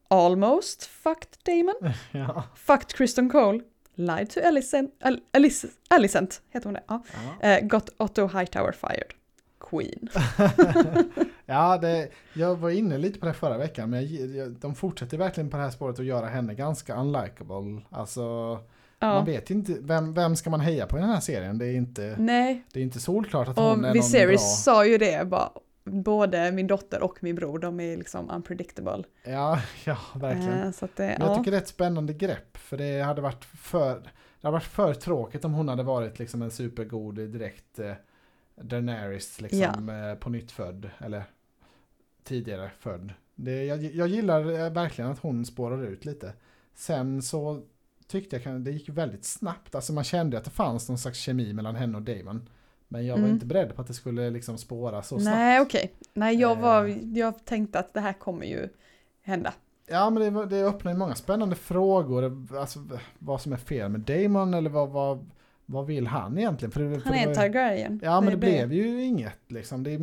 [0.07, 1.75] Almost fucked Damon.
[2.11, 2.43] Ja.
[2.55, 3.59] Fucked Kristen Cole.
[3.95, 4.91] Lied to Alicent.
[5.03, 6.83] Al- Alice, Alicent heter hon det?
[6.87, 7.03] Ja.
[7.41, 7.49] Ja.
[7.49, 9.13] Eh, got Otto Hightower fired.
[9.59, 10.09] Queen.
[11.45, 15.17] ja, det, jag var inne lite på det förra veckan, men jag, jag, de fortsätter
[15.17, 17.81] verkligen på det här spåret att göra henne ganska unlikable.
[17.89, 18.21] Alltså,
[18.99, 19.21] man Ja.
[19.21, 21.57] vet inte, vem, vem ska man heja på i den här serien?
[21.57, 23.91] Det är inte, Nej, det är inte solklart att hon är och någon bra.
[23.93, 25.49] Viserys sa ju det bara.
[25.87, 29.03] Både min dotter och min bror, de är liksom unpredictable.
[29.23, 30.63] Ja, ja, verkligen.
[30.63, 31.35] Eh, så det, jag ja.
[31.35, 34.93] tycker det är ett spännande grepp, för det hade varit för, det hade varit för
[34.93, 37.93] tråkigt om hon hade varit liksom en supergod direkt eh,
[38.61, 41.23] Daenerys liksom eh, på nytt född, eller
[42.23, 43.13] tidigare född.
[43.35, 46.33] Det, jag, jag gillar eh, verkligen att hon spårar ut lite.
[46.75, 47.61] Sen så
[48.07, 51.53] tyckte jag det gick väldigt snabbt, alltså man kände att det fanns någon slags kemi
[51.53, 52.49] mellan henne och Damon.
[52.87, 53.31] Men jag var Mm.
[53.31, 55.35] inte beredd på att det skulle liksom spåra så snabbt.
[55.37, 55.91] Nej, okej.
[56.13, 56.97] Nej, jag, var, Eh.
[57.13, 58.69] jag tänkte att det här kommer ju
[59.21, 59.53] hända.
[59.89, 62.47] Ja, men det, var- det öppnar ju många spännande frågor.
[62.57, 62.79] Alltså,
[63.19, 65.29] vad som är fel med Damon eller vad, vad,
[65.65, 66.71] vad vill han egentligen?
[66.71, 67.99] För det, Han det är var en Targaryen.
[68.03, 69.83] Ja, men det, är blev ju inget liksom.
[69.83, 69.99] Det är,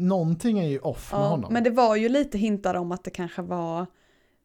[0.00, 1.52] någonting är ju off med Ja, honom.
[1.52, 3.86] men det var ju lite hintar om att det kanske var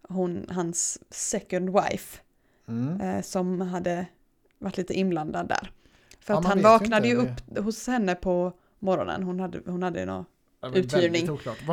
[0.10, 2.19] hon, hans second wife
[2.67, 3.01] Mm.
[3.01, 4.06] eh, som hade
[4.60, 5.71] varit lite inblandad där.
[6.26, 9.24] För Ja, att han ju vaknade ju upp hos henne på morgonen.
[9.24, 10.28] Hon hade, hon hade något.
[10.62, 11.28] Det var uthyrning.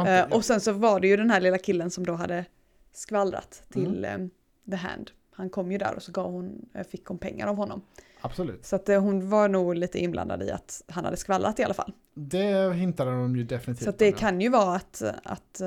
[0.07, 2.45] Eh, och sen så var det ju den här lilla killen som då hade
[2.93, 4.23] skvallrat till Mm.
[4.23, 4.29] eh,
[4.71, 5.11] The Hand.
[5.35, 7.83] han kom ju där och så gav hon, eh, fick hon pengar av honom.
[8.21, 8.67] Absolut.
[8.67, 11.75] Så att eh, hon var nog lite inblandad i att han hade skvallrat i alla
[11.75, 11.93] fall.
[12.15, 14.17] Det hintade de ju definitivt Så det ja.
[14.17, 15.61] kan ju vara att, att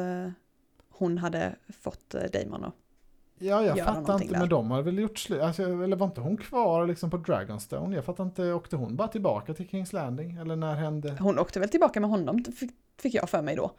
[0.89, 2.75] hon hade fått Damon att
[3.39, 4.39] Ja, jag fattar inte, där.
[4.39, 7.95] men de har väl gjort slut, alltså, eller var inte hon kvar liksom på Dragonstone?
[7.95, 10.35] Jag fattar inte, åkte hon bara tillbaka till Kings Landing?
[10.35, 11.17] Eller när hände?
[11.19, 13.71] Hon åkte väl tillbaka med honom, fick, fick jag för mig då.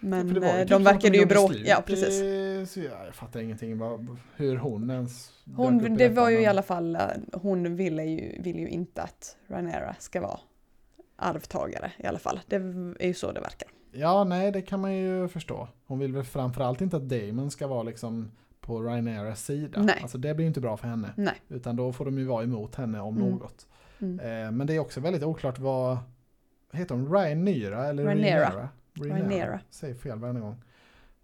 [0.00, 1.54] Men För det eh, typ de verkade ju bråka.
[1.64, 2.18] Ja, precis.
[2.72, 6.40] Så jag, jag fattar ingenting vad, hur hon ens Hon, i det var ju i
[6.40, 7.00] men- alla fall, eh,
[7.32, 10.40] hon ville ju, ville ju inte att Rhaenyra ska vara
[11.16, 12.40] arvtagare i alla fall.
[12.46, 12.56] Det
[12.98, 13.68] är ju så det verkar.
[13.92, 15.68] Ja, nej, det kan man ju förstå.
[15.86, 19.82] Hon vill väl framförallt inte att Damon ska vara liksom på Rhaenyras sida.
[19.82, 19.98] Nej.
[20.02, 21.12] Alltså det blir ju inte bra för henne.
[21.16, 21.34] Nej.
[21.48, 23.30] Utan då får de ju vara emot henne om Mm.
[23.30, 23.66] något.
[23.98, 24.20] Mm.
[24.20, 25.98] Eh, men det är också väldigt oklart vad,
[26.72, 28.04] heter hon Rhaenyra eller.
[28.04, 28.68] Rhaenyra?
[28.94, 29.60] Rhaenyra.
[29.70, 30.56] Säger fel varje gång.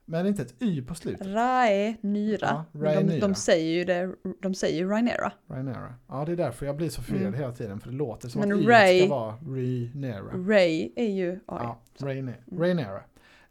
[0.08, 1.26] Men inte ett y på slutet.
[1.26, 2.64] Rhaenyra.
[2.72, 4.88] Ja, de, de säger ju det, de säger ju.
[4.88, 5.94] Rhaenyra.
[6.08, 7.40] Ja, det är därför jag blir så förvirrad Mm.
[7.40, 7.80] hela tiden.
[7.80, 10.22] För det låter som Men att y ska vara Rhaenyra.
[10.54, 11.38] Ray är ju AI.
[11.46, 12.18] Ja, Rhaeny-
[12.50, 12.62] Mm.
[12.62, 13.00] Rhaenyra.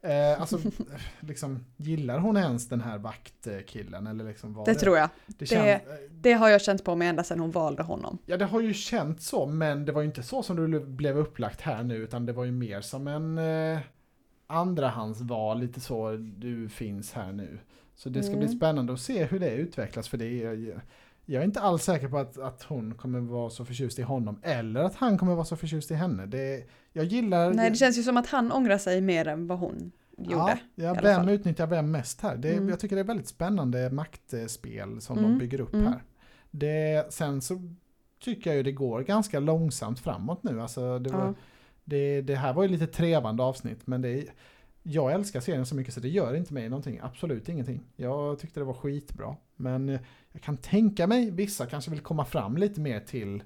[0.06, 0.60] Eh, alltså,
[1.20, 4.08] liksom, gillar hon ens den här vaktkillen?
[4.08, 5.10] Eller liksom vad Det tror jag.
[5.28, 8.18] det, känns, det- Det har jag känt på mig ända sedan hon valde honom.
[8.26, 11.18] Ja, det har ju känts så, men det var ju inte så som det blev
[11.18, 13.80] upplagt här nu, utan det var ju mer som en eh,
[14.48, 17.60] andrahandsval, lite så, du finns här nu.
[17.96, 18.46] Så det ska Mm.
[18.46, 20.82] bli spännande att se hur det utvecklas, för det är,
[21.26, 24.40] jag är inte alls säker på att, att hon kommer vara så förtjust i honom,
[24.44, 26.26] eller att han kommer vara så förtjust i henne.
[26.26, 27.54] Det, jag gillar...
[27.54, 30.60] Nej, det känns ju som att han ångrar sig mer än vad hon gjorde.
[30.76, 32.36] Ja, ja vem utnyttjar vem mest här?
[32.38, 32.70] Det, Mm.
[32.70, 35.86] Jag tycker det är väldigt spännande maktspel som de Mm, bygger upp mm.
[35.88, 36.04] här.
[36.52, 37.62] Det, sen så
[38.24, 40.62] tycker jag ju det går ganska långsamt framåt nu.
[40.62, 41.34] Alltså det, var, Ja.
[41.84, 44.26] det, det här var ju lite trevande avsnitt men det
[44.88, 47.00] jag älskar serien så mycket så det gör inte mig någonting.
[47.04, 47.82] Absolut ingenting.
[47.96, 49.36] Jag tyckte det var skitbra.
[49.56, 50.00] Men
[50.36, 53.43] jag kan tänka mig vissa kanske vill komma fram lite mer till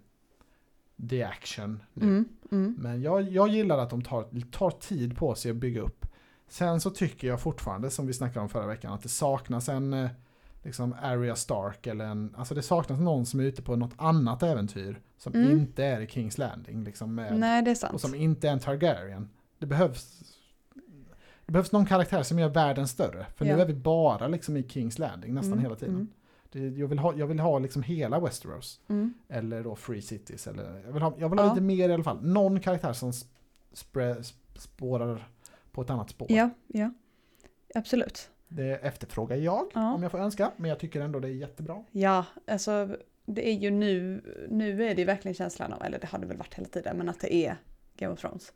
[1.09, 2.05] the action nu.
[2.05, 2.75] Mm, mm.
[2.79, 6.05] Men jag, jag gillar att de tar, tar tid på sig att bygga upp.
[6.47, 9.93] Sen så tycker jag fortfarande, som vi snackade om förra veckan, att det saknas en
[9.93, 10.09] eh,
[10.63, 14.43] liksom Arya Stark eller en, alltså det saknas någon som är ute på något annat
[14.43, 15.51] äventyr som Mm.
[15.51, 16.83] inte är i Kings Landing.
[16.83, 18.01] Liksom med, Nej, det är och sant.
[18.01, 19.29] som inte är en Targaryen.
[19.59, 20.21] Det behövs,
[21.45, 23.25] det behövs någon karaktär som gör världen större.
[23.35, 23.55] För Ja.
[23.55, 26.07] nu är vi bara liksom i Kings Landing nästan Mm, hela tiden.
[26.51, 28.81] Det, jag, vill ha, jag vill ha liksom hela Westeros.
[28.87, 29.13] mm.
[29.27, 30.47] Eller då Free Cities.
[30.47, 31.53] Eller, jag vill ha, jag vill ha Ja.
[31.53, 32.21] lite mer i alla fall.
[32.25, 33.27] Någon karaktär som sp-
[33.73, 35.27] spre, sp- spårar
[35.71, 36.27] på ett annat spår.
[36.31, 36.91] Ja, ja.
[37.75, 38.29] Absolut.
[38.47, 39.93] Det efterfrågar jag Ja.
[39.93, 40.51] om jag får önska.
[40.57, 41.83] Men jag tycker ändå det är jättebra.
[41.91, 46.19] Ja, alltså det är ju nu, nu är det verkligen känslan av, eller det har
[46.19, 47.55] det väl varit hela tiden, men att det är
[47.97, 48.53] Game of Thrones.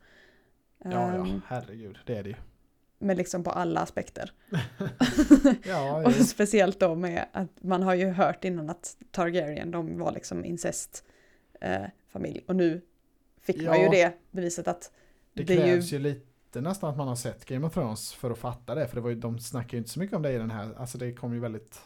[0.84, 1.98] Ja, ja, Ehm, herregud.
[2.06, 2.34] Det är det ju.
[2.98, 4.32] Men liksom på alla aspekter.
[5.64, 10.12] Ja, Och speciellt då med att man har ju hört innan att Targaryen, de var
[10.12, 11.04] liksom incest
[11.60, 11.82] eh.
[12.46, 12.80] Och nu
[13.40, 13.90] fick man ju Ja.
[13.90, 14.90] det beviset att
[15.32, 16.02] det det krävs ju- ju...
[16.02, 18.86] lite nästan att man har sett Game of Thrones för att fatta det.
[18.88, 20.74] För det var ju, de snackar ju inte så mycket om det i den här.
[20.76, 21.80] Alltså det kom ju väldigt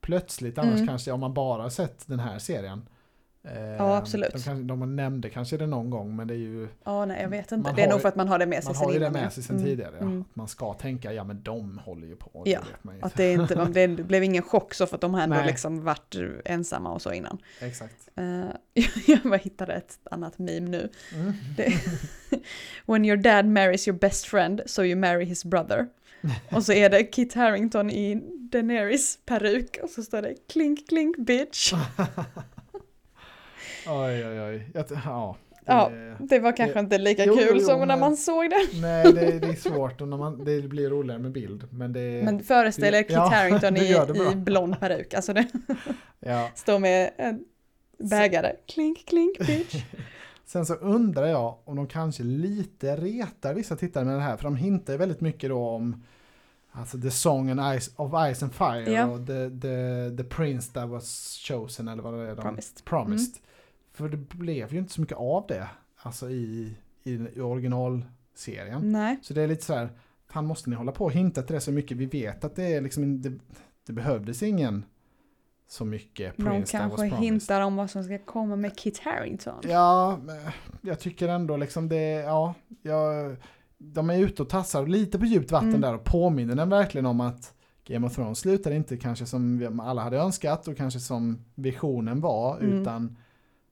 [0.00, 0.86] plötsligt annars Mm.
[0.86, 2.88] kanske om man bara sett den här serien.
[3.44, 4.32] Eh, Ja, absolut.
[4.32, 7.28] De, kanske, de nämnde kanske det någon gång men det är ju Ja, nej, jag
[7.28, 7.68] vet inte.
[7.68, 8.98] Man det är nog för att man har det med sig Man sen har ju
[8.98, 9.94] det med sig sen Mm, tidigare.
[9.98, 10.02] Ja.
[10.02, 10.20] mm.
[10.20, 12.42] Att man ska tänka, ja men de håller ju på.
[12.46, 12.94] Ja, Det man.
[13.00, 15.46] Att det, inte, det blev ingen chock så för att de har ändå Nej.
[15.46, 17.38] liksom varit ensamma och så innan.
[17.60, 18.08] Exakt.
[18.16, 20.88] Eh, jag bara hittade ett annat meme nu.
[21.14, 21.32] Mm.
[21.56, 21.72] Det,
[22.86, 25.86] When your dad marries your best friend so you marry his brother.
[26.52, 28.14] Och så är det Kit Harington i
[28.52, 31.72] Daenerys peruk och så står det klink klink bitch.
[33.86, 34.70] Oj, oj, oj.
[34.74, 35.36] Jag, ja.
[35.66, 35.88] Ja.
[35.88, 38.80] Det, Det var kanske inte lika Jo, kul jo, som när men- man såg det.
[38.80, 41.68] nej, det, det är svårt och när man, det blir roligare med bild.
[41.70, 45.14] Men det, Men föreställ er Kit Ja, Harington det i, det i blond peruk.
[45.14, 45.46] Alltså det
[46.20, 46.48] ja.
[46.54, 47.44] står med en
[47.98, 48.52] bägare.
[48.68, 49.74] Klink klink bitch.
[50.46, 54.36] Sen så undrar jag om de kanske lite retar vissa tittare med det här.
[54.36, 56.02] För de hintar väldigt mycket då om
[56.72, 59.06] Alltså The Song and Ice, of Ice and Fire Ja.
[59.06, 62.34] och the, the, the Prince that was chosen eller vad det är.
[62.34, 62.84] De, Promised.
[62.84, 63.34] Promised.
[63.94, 65.68] För det blev ju inte så mycket av det.
[65.96, 68.92] Alltså i, i, i originalserien.
[68.92, 69.18] Nej.
[69.22, 69.88] Så det är lite så här,
[70.28, 71.96] fan måste ni hålla på och hinta till det så mycket?
[71.96, 73.32] Vi vet att det är liksom, det,
[73.86, 74.84] det behövdes ingen
[75.68, 79.60] så mycket De Prince was kanske hintar om vad som ska komma med Kit Harington.
[79.62, 80.18] Ja,
[80.82, 83.36] jag tycker ändå liksom det, ja, jag,
[83.78, 85.80] de är ute och tassar lite på djupt vatten Mm.
[85.80, 90.02] där och påminner den verkligen om att Game of Thrones slutar inte kanske som alla
[90.02, 92.80] hade önskat och kanske som visionen var, Mm.
[92.80, 93.16] utan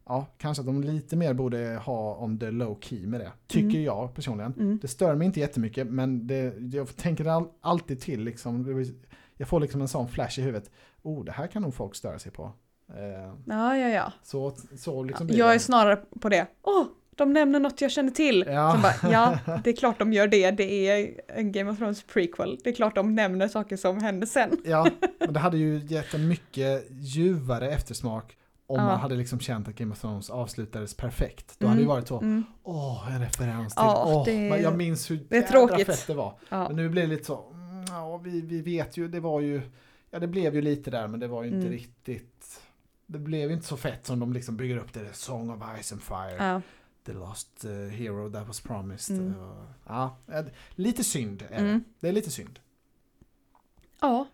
[0.07, 3.69] ja, kanske att de lite mer borde ha on the low key med det, tycker
[3.69, 3.83] Mm.
[3.85, 4.53] jag personligen.
[4.59, 4.79] Mm.
[4.83, 8.85] Det stör mig inte jättemycket, men det, jag tänker all, alltid till liksom.
[9.37, 10.71] jag får liksom en sån flash i huvudet.
[11.03, 12.43] Oh, det här kan nog folk störa sig på.
[12.89, 14.13] Eh, Ja, ja, ja.
[14.23, 16.47] så, så liksom blir Jag är snarare på det.
[16.63, 16.85] Åh,
[17.17, 18.45] de nämner något jag känner till.
[18.49, 18.81] Ja.
[18.83, 20.51] Bara, ja, det är klart de gör det.
[20.51, 22.59] Det är en Game of Thrones prequel.
[22.65, 24.51] Det är klart de nämner saker som händer sen.
[24.65, 24.87] Ja,
[25.21, 28.37] men det hade ju gett en mycket ljuvare eftersmak
[28.73, 28.87] om Ja.
[28.87, 31.55] man hade liksom känt att Game of Thrones avslutades perfekt.
[31.59, 31.71] Då Mm.
[31.71, 32.45] hade det varit så, Mm.
[32.63, 35.87] åh, en referens till, Ja, åh, det- jag minns hur det tråkigt.
[35.87, 36.39] fett det var.
[36.49, 36.67] Ja.
[36.69, 39.63] Men nu blir det lite så, mm, ja, vi, vi vet ju, det var ju,
[40.11, 41.73] ja det blev ju lite där men det var ju inte Mm.
[41.73, 42.61] riktigt,
[43.07, 45.63] det blev ju inte så fett som de liksom bygger upp det, där Song of
[45.83, 46.61] Ice and Fire, Ja.
[47.07, 49.19] The Lost uh, Hero That Was Promised.
[49.19, 49.35] Mm.
[49.41, 49.53] Uh,
[49.87, 50.45] ja, eh,
[50.75, 51.55] lite synd är det.
[51.55, 51.85] Mm.
[52.01, 52.59] Det är lite synd.
[54.01, 54.27] ja,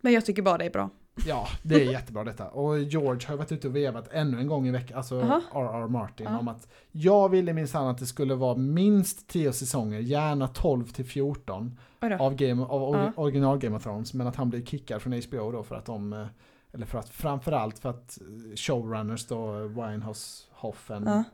[0.00, 0.90] men jag tycker bara det är bra.
[1.26, 2.48] Ja, det är jättebra detta.
[2.48, 5.40] Och George har varit ute och vevat ännu en gång i veckan, alltså Aha.
[5.54, 5.88] R.R.
[5.88, 6.38] Martin, Ja.
[6.38, 11.04] om att jag ville minsann att det skulle vara minst 10 säsonger, gärna 12 till
[11.04, 12.16] 14 Oj då.
[12.16, 15.52] av, game, av or- original Game of Thrones, men att han blev kickad från HBO
[15.52, 16.26] då för att de, eh,
[16.72, 21.24] eller för att framförallt för att eh, showrunners då, Winehouse, Hoffen,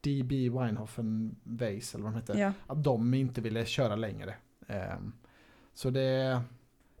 [0.00, 4.34] DB Winehoffen Weiss eller vad de hette, att de inte ville köra längre.
[4.68, 5.12] Ehm,
[5.74, 6.40] så det,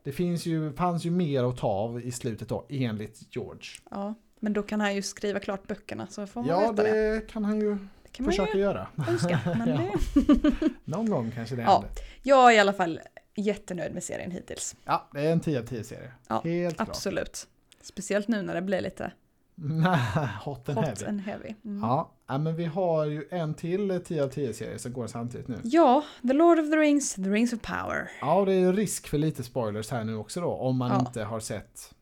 [0.06, 3.62] det finns ju, fanns ju mer att ta av i slutet då, enligt George.
[3.90, 4.14] ja.
[4.40, 7.14] Men då kan han ju skriva klart böckerna så får man Ja, veta det.
[7.14, 7.78] det kan han ju
[8.12, 8.86] kan man försöka ju göra.
[9.08, 9.40] önska.
[9.58, 9.90] Men Ja.
[10.14, 10.70] det...
[10.84, 11.70] Någon gång kanske det Ja.
[11.72, 11.90] händer.
[12.22, 13.00] Jag är i alla fall
[13.36, 14.76] jättenöjd med serien hittills.
[14.84, 16.12] Ja, det är en 10 av 10 serie.
[16.28, 16.88] Ja, Helt klart.
[16.88, 17.46] Absolut.
[17.80, 19.12] Speciellt nu när det blir lite
[20.44, 21.04] Hot and hot heavy.
[21.06, 21.54] and heavy.
[21.64, 21.80] Mm.
[21.82, 25.48] Ja, ja, men vi har ju en till 10 av 10 serie som går samtidigt
[25.48, 25.60] nu.
[25.64, 28.10] Ja, The Lord of the Rings, The Rings of Power.
[28.20, 30.90] Ja, och det är ju risk för lite spoilers här nu också då, om man
[30.90, 30.98] Ja.
[30.98, 31.94] inte har sett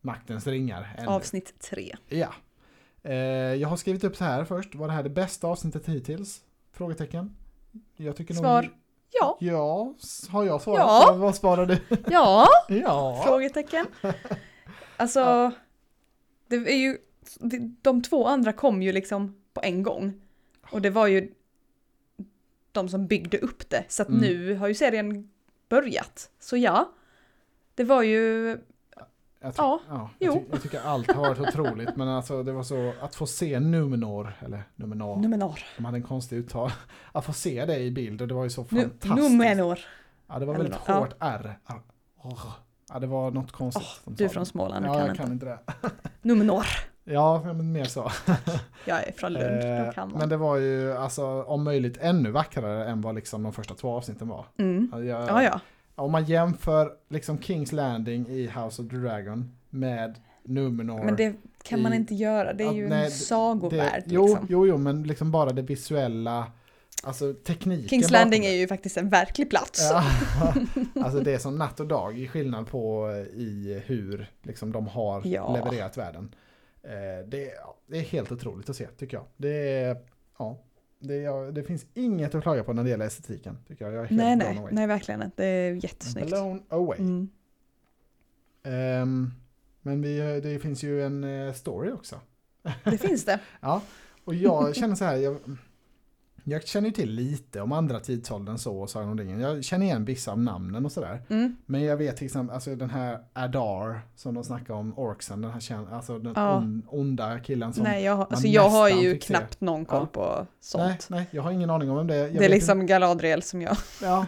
[0.00, 1.08] Maktens ringar ännu.
[1.08, 1.96] Avsnitt tre.
[2.08, 2.28] Ja.
[3.02, 3.14] Eh,
[3.54, 6.40] jag har skrivit upp så här först, var det här det bästa avsnittet hittills?
[6.72, 7.36] Frågetecken.
[7.96, 8.62] Jag tycker Svar.
[8.62, 8.70] nog...
[9.20, 9.94] Ja, Ja,
[10.30, 10.78] har jag svarat?
[10.80, 11.14] Ja.
[11.18, 11.78] Vad svarar du?
[12.10, 13.22] ja, ja.
[13.26, 13.86] frågetecken.
[14.96, 15.50] Alltså, Ja.
[16.48, 16.98] det är ju,
[17.82, 20.14] de två andra kom ju liksom på en gång.
[20.70, 21.32] Och det var ju
[22.72, 23.84] de som byggde upp det.
[23.88, 24.20] Så att Mm.
[24.20, 25.28] nu har ju serien
[25.68, 26.30] börjat.
[26.40, 26.90] Så ja,
[27.74, 28.48] det var ju,
[29.40, 32.62] Jag, Ja, ja, jag, ty- jag tycker allt har varit otroligt, men alltså det var
[32.62, 35.58] så att få se Numenor, eller Numenor, Numenor.
[35.76, 36.70] de hade en konstig uttal,
[37.12, 39.14] att få se det i bild och det var ju så fantastiskt.
[39.14, 39.78] Numenor.
[40.26, 40.94] Ja, det var Eller väldigt ja.
[40.98, 41.58] hårt R.
[42.88, 43.86] Ja, det var något konstigt.
[44.04, 44.46] Som Du är från.
[44.46, 45.58] Småland, Ja, jag kan inte det.
[46.22, 46.64] Numenor.
[47.04, 48.10] Ja, men mer så.
[48.84, 50.18] Jag är från Lund, Eh, då kan man.
[50.18, 53.90] men det var ju alltså om möjligt ännu vackrare än vad liksom de första två
[53.96, 54.46] avsnitten var.
[54.58, 54.90] Mm.
[54.92, 55.60] Jag, Ja, ja.
[55.96, 61.04] Om man jämför liksom Kings Landing i House of the Dragon med Numenor.
[61.04, 64.26] Men det kan man i- inte göra, det är ju nej, en sagovärld det, jo,
[64.26, 64.46] liksom.
[64.50, 66.46] jo, jo, men liksom bara det visuella,
[67.02, 69.90] alltså tekniken Kings Landing är ju faktiskt en verklig plats.
[69.92, 70.04] Ja,
[71.04, 74.86] alltså det är som natt och dag i skillnad på eh, i hur liksom de
[74.86, 75.52] har Ja.
[75.56, 76.34] levererat världen.
[76.84, 79.26] Eh, Det, ja, det är helt otroligt att se tycker jag.
[79.36, 79.96] Det,
[80.38, 80.58] ja,
[80.98, 83.58] det, är, det finns inget att klaga på när det gäller estetiken.
[83.68, 83.94] Tycker jag.
[83.94, 84.74] jag nej, nej, away.
[84.74, 85.42] nej, verkligen inte.
[85.42, 86.28] Det är jättesnyggt.
[86.28, 86.98] Blown away.
[86.98, 87.28] Mm.
[88.62, 89.30] Ehm,
[89.82, 92.20] men vi, det finns ju en eh, story också.
[92.84, 93.40] Det finns det.
[93.60, 93.82] Ja,
[94.24, 95.38] och jag känner så här, jag,
[96.44, 99.40] jag känner ju till lite om andra tidsåldern så och Sagan om ringen.
[99.40, 101.22] Jag känner igen vissa av namnen och sådär.
[101.28, 101.56] Mm.
[101.66, 105.50] Men jag vet till exempel, alltså den här Adar som de snackar om, Orksen, den
[105.50, 106.56] här alltså den Ja.
[106.56, 107.84] on, onda killen som...
[107.84, 109.34] Nej, jag, alltså, jag har ju fick se.
[109.34, 110.06] knappt någon koll Ja.
[110.12, 110.82] på sånt.
[110.84, 112.24] nej, nej, jag har ingen aning om vem det är.
[112.26, 113.72] Jag det är liksom Galadriel som jag...
[113.72, 114.26] Inte, ja,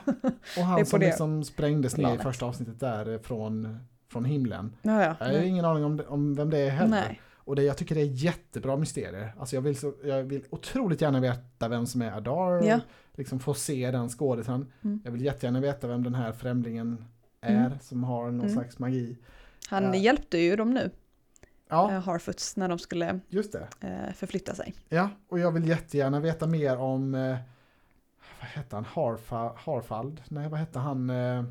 [0.58, 3.78] och han som det liksom sprängdes ner i första avsnittet där från,
[4.12, 4.76] från himlen.
[4.82, 5.14] Ja, ja.
[5.20, 6.90] Jag har ingen aning om, om vem det är heller.
[6.90, 7.20] Nej.
[7.46, 9.34] Och det, jag tycker det är jättebra mysterier.
[9.38, 12.62] Alltså jag vill, så, jag vill otroligt gärna veta vem som är Adar.
[12.62, 12.80] Ja.
[13.14, 14.72] Liksom få se den skådisen.
[14.84, 15.00] Mm.
[15.04, 17.04] Jag vill jättegärna veta vem den här främlingen
[17.40, 17.78] är Mm.
[17.80, 18.52] som har någon Mm.
[18.52, 19.18] slags magi.
[19.68, 19.94] Han Ja.
[19.94, 20.90] hjälpte ju dem nu,
[21.68, 21.98] Ja, ja.
[21.98, 23.68] Harfoots, när de skulle just det.
[23.80, 24.74] eh, förflytta sig.
[24.88, 27.36] Ja, och jag vill jättegärna veta mer om, eh,
[28.40, 30.22] vad hette han, Harfa, Harfald?
[30.28, 31.44] Nej, vad hette han eh,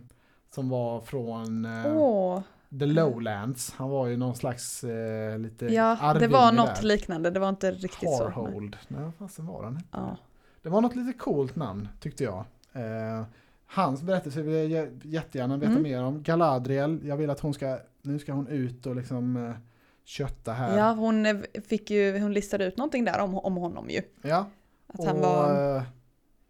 [0.50, 2.42] som var från eh, Åh,
[2.80, 3.74] The Lowlands?
[3.74, 6.84] Han var ju någon slags eh, lite ja, det var något där.
[6.84, 8.24] liknande, det var inte riktigt så.
[8.24, 8.78] men- Harhold.
[8.88, 9.80] Nej, vad fasen var han?
[9.92, 10.18] Ja.
[10.62, 12.46] Det var något lite coolt namn tyckte jag.
[12.74, 13.24] Eh,
[13.68, 15.84] hans berättelse vill jag jä- jättegärna veta Mm.
[15.84, 16.24] mer om.
[16.24, 19.56] Galadriel, jag vill att hon ska, nu ska hon ut och liksom eh,
[20.04, 20.78] kötta här.
[20.78, 21.36] ja, hon eh,
[21.68, 24.02] fick ju, hon listade ut någonting där om, om honom ju.
[24.22, 24.46] Ja,
[24.88, 25.76] Att han och var...
[25.78, 25.84] eh,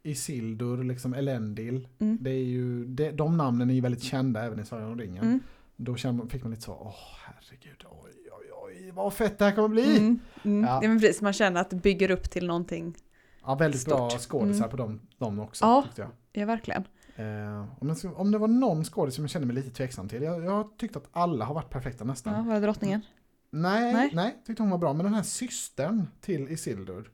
[0.03, 1.87] Isildur, liksom Elendil.
[1.99, 2.17] Mm.
[2.21, 5.23] Det är ju, det, de namnen är ju väldigt kända även i Sagan om ringen.
[5.23, 5.39] Mm.
[5.77, 6.95] Då man- fick man lite så, åh
[7.25, 9.97] herregud, oj oj oj, vad fett det här kommer bli.
[9.97, 10.19] Mm.
[10.43, 10.63] Mm.
[10.63, 10.79] Ja.
[10.79, 12.95] Det är precis, man känner att det bygger upp till någonting.
[13.45, 14.21] Ja, väldigt bra Stort.
[14.21, 14.69] skådisar Mm.
[14.69, 15.81] på dem, dem också Ja.
[15.85, 16.11] tyckte jag.
[16.41, 16.83] Ja, verkligen.
[17.15, 20.09] Eh, om, jag, ska- om det var någon skådis som jag kände mig lite tveksam
[20.09, 20.21] till.
[20.23, 22.33] Jag, jag har tyckt att alla har varit perfekta nästan.
[22.33, 23.01] Ja, var det drottningen?
[23.49, 24.09] Nej, Nej.
[24.13, 24.93] nej, tyckte hon var bra.
[24.93, 27.09] Men den här systern till Isildur.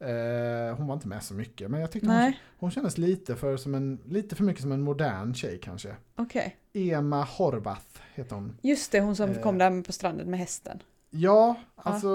[0.00, 1.70] Eh, hon var inte med så mycket.
[1.70, 4.82] Men jag tyckte hon, hon kändes lite för, som en, lite för mycket som en
[4.82, 5.96] modern tjej kanske.
[6.16, 6.56] okej.
[6.72, 8.56] Emma Horvath heter hon.
[8.62, 9.40] Just det, hon som Eh.
[9.42, 10.82] kom där på stranden med hästen.
[11.10, 12.08] Ja, alltså.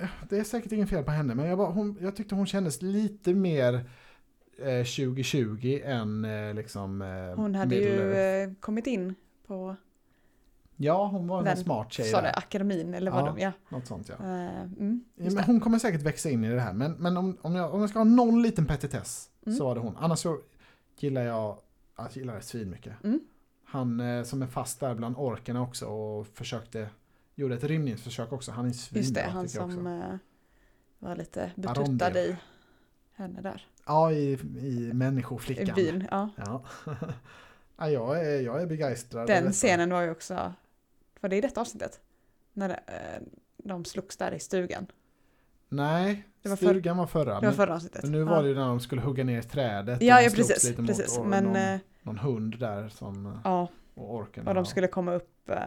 [0.00, 1.34] eh, Det är säkert ingen fel på henne.
[1.34, 3.74] Men jag, bara, hon, jag tyckte hon kändes lite mer
[4.58, 7.02] eh, 2020 än eh, liksom...
[7.02, 9.14] Eh, Hon hade Middle ju eh, kommit in
[9.46, 9.76] på
[10.82, 13.52] Ja, hon var en smart tjej sa det, akademin eller vad Ja, de, ja.
[13.68, 14.14] Något sånt ja.
[14.14, 16.72] Eh, mm, ja hon kommer säkert växa in i det här.
[16.72, 19.58] Men, men om, om, jag, om jag ska ha någon liten petitess Mm.
[19.58, 19.96] så var det hon.
[19.96, 20.38] Annars så
[20.98, 21.58] gillar jag,
[21.96, 22.92] jag gillar det svinmycket.
[23.04, 23.20] Mm.
[23.64, 26.88] Han eh, som är fast där bland orkerna också och försökte,
[27.34, 28.52] gjorde ett rymningsförsök också.
[28.52, 29.88] Han är svinbra Just det, han som också.
[29.88, 30.16] eh,
[30.98, 32.36] var lite betuttad i
[33.14, 33.66] henne där.
[33.86, 35.74] Ja, i, i I människoflickan.
[35.74, 36.28] byn, ja.
[36.36, 36.62] Ja.
[37.76, 39.26] ja, jag är, jag är begeistrad.
[39.26, 40.52] Den scenen var ju också,
[41.22, 42.00] var det i detta avsnittet?
[42.52, 43.22] När eh,
[43.56, 44.86] de slogs där i stugan.
[45.68, 47.40] Nej, Det var för- stugan var förra.
[47.40, 48.02] Det var förra avsnittet.
[48.02, 50.02] men nu var det ju när de skulle hugga ner trädet.
[50.02, 50.64] Ja, de ja precis.
[50.64, 51.18] lite mot precis.
[51.18, 54.48] or- Men, någon, eh, någon hund där som, ja, och orken.
[54.48, 55.58] och de skulle komma upp eh,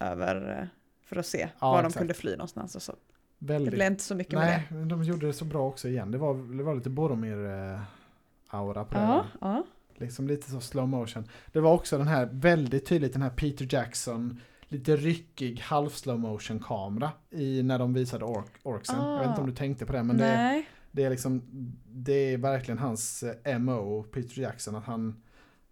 [0.00, 0.66] över eh,
[1.06, 1.98] för att se Ja, var de exakt.
[1.98, 2.76] kunde fly någonstans.
[2.76, 2.92] Och så.
[3.38, 5.88] Det Väldigt blev inte så mycket med Nej, men de gjorde det så bra också
[5.88, 6.10] igen.
[6.10, 9.00] Det var, det var lite Boromir-aura på det.
[9.00, 9.24] det.
[9.40, 9.64] Ja.
[9.96, 11.28] Liksom lite så slow motion.
[11.52, 16.18] Det var också den här väldigt tydligt den här Peter Jackson lite ryckig halv slow
[16.20, 18.96] motion kamera i när de visade ork, orksen.
[19.04, 21.42] Jag vet inte om du tänkte på det men det, Nej, det är liksom
[21.86, 25.22] det är verkligen hans eh, MO Peter Jackson att han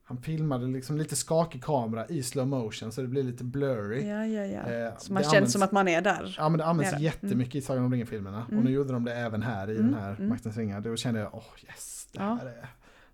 [0.09, 4.09] han filmade liksom lite skakig kamera i slow motion så det blir lite blurry.
[4.09, 4.73] ja, ja, ja.
[4.73, 6.35] Eh, Så man känns används- som att man är där.
[6.39, 7.03] Ja men det används Nere.
[7.03, 8.45] jättemycket i Sagan om ringen-filmerna.
[8.49, 8.59] Mm.
[8.59, 10.29] Och nu gjorde de det även här i Mm, den här mm.
[10.29, 10.81] Maktens ringar.
[10.81, 12.39] Då kände jag, åh yes, det Ja.
[12.41, 12.69] här, är,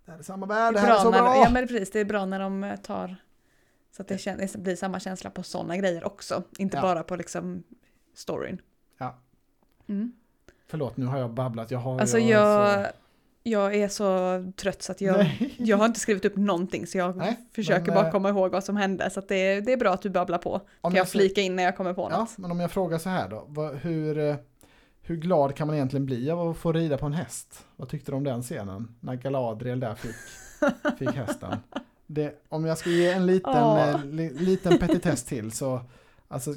[0.05, 1.43] det här är samma värld, Det det är här är så bra när, bra!
[1.43, 3.15] ja men precis, det är bra när de eh, tar
[3.95, 6.43] så att det det blir samma känsla på sådana grejer också.
[6.57, 6.81] Inte Ja.
[6.81, 7.63] bara på liksom
[8.15, 8.61] storyn.
[8.97, 9.15] Ja.
[9.87, 10.11] Mm.
[10.67, 11.71] Förlåt, nu har jag babblat.
[11.71, 12.91] Jag har Alltså jag jag, Så...
[13.43, 15.55] jag är så trött så att jag, Nej.
[15.57, 18.51] jag har inte skrivit upp någonting så jag Nej, försöker men, bara eh, komma ihåg
[18.51, 19.09] vad som hände.
[19.09, 20.59] Så att det, är- det är bra att du babblar på.
[20.81, 22.37] Kan jag ska- flika in när jag kommer på Ja, något?
[22.37, 23.45] men om jag frågar så här då.
[23.47, 24.35] Vad, hur, eh,
[25.01, 27.65] hur glad kan man egentligen bli av att få rida på en häst?
[27.75, 28.95] Vad tyckte du om den scenen?
[28.99, 30.15] När Galadriel där fick,
[30.99, 31.57] fick hästen.
[32.07, 35.81] Det, om jag ska ge en liten, eh, li, liten petitess till så
[36.27, 36.53] Alltså,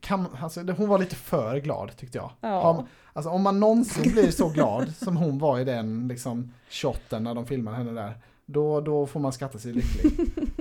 [0.00, 2.30] kan, alltså, hon var lite för glad tyckte jag.
[2.40, 2.48] Ja.
[2.62, 7.22] Har- Alltså om man någonsin blir så glad som hon var i den liksom, shotten
[7.24, 8.14] när de filmade henne där.
[8.46, 10.12] Då, då får man skatta sig lycklig.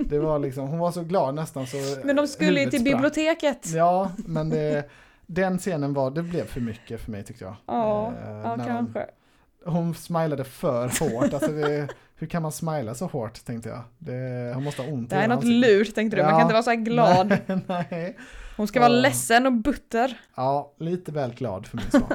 [0.10, 3.68] Det var liksom, hon var så glad nästan så Men de skulle ju till biblioteket.
[3.76, 4.90] Ja, men det,
[5.26, 7.56] den scenen var, det blev för mycket för mig tyckte jag.
[7.66, 9.00] Ja, Eh, ja kanske.
[9.00, 9.06] Hon,
[9.66, 11.34] hon smilade för hårt.
[11.34, 13.82] Alltså det, hur kan man smila så hårt tänkte jag.
[13.98, 16.38] Det, hon måste ha ont Det här är något lurt tänkte du, man Ja.
[16.38, 17.38] kan inte vara så här glad.
[17.68, 18.18] Nej.
[18.58, 19.00] Hon ska vara Ja.
[19.00, 20.20] ledsen och butter.
[20.36, 22.14] Ja, lite väl glad för min smak.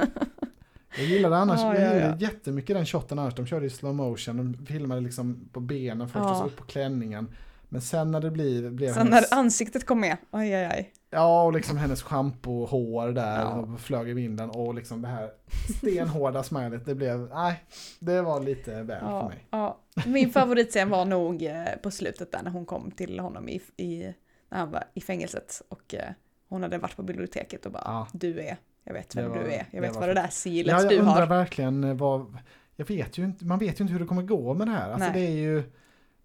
[0.97, 2.27] Jag gillade annars, Ja, jag ja, gillade ja.
[2.27, 3.35] jättemycket den shotten annars.
[3.35, 6.63] De körde i slow motion, de filmade liksom på benen först och så upp på
[6.63, 7.35] klänningen.
[7.69, 10.93] Men sen när det blir, blev Sen hennes, när ansiktet kom med, oj oj oj.
[11.13, 13.49] Ja och liksom hennes schampohår där Ja.
[13.53, 15.29] och flög i vinden och liksom det här
[15.77, 17.63] stenhårda smilet, det blev, nej,
[17.99, 19.47] det var lite väl för Ja, mig.
[19.49, 19.77] ja.
[20.05, 24.13] Min favoritscen var nog eh, på slutet där när hon kom till honom i, i,
[24.49, 26.09] när han var i fängelset och eh,
[26.49, 28.07] hon hade varit på biblioteket och bara Ja.
[28.13, 30.71] du är, jag vet vem var- du är, jag vet vad det där Ja, silet
[30.81, 31.25] jag du undrar har.
[31.27, 32.37] verkligen eh, vad,
[32.75, 34.91] jag vet ju inte, man vet ju inte hur det kommer gå med det här.
[34.91, 35.21] Alltså Nej.
[35.21, 35.63] det är ju,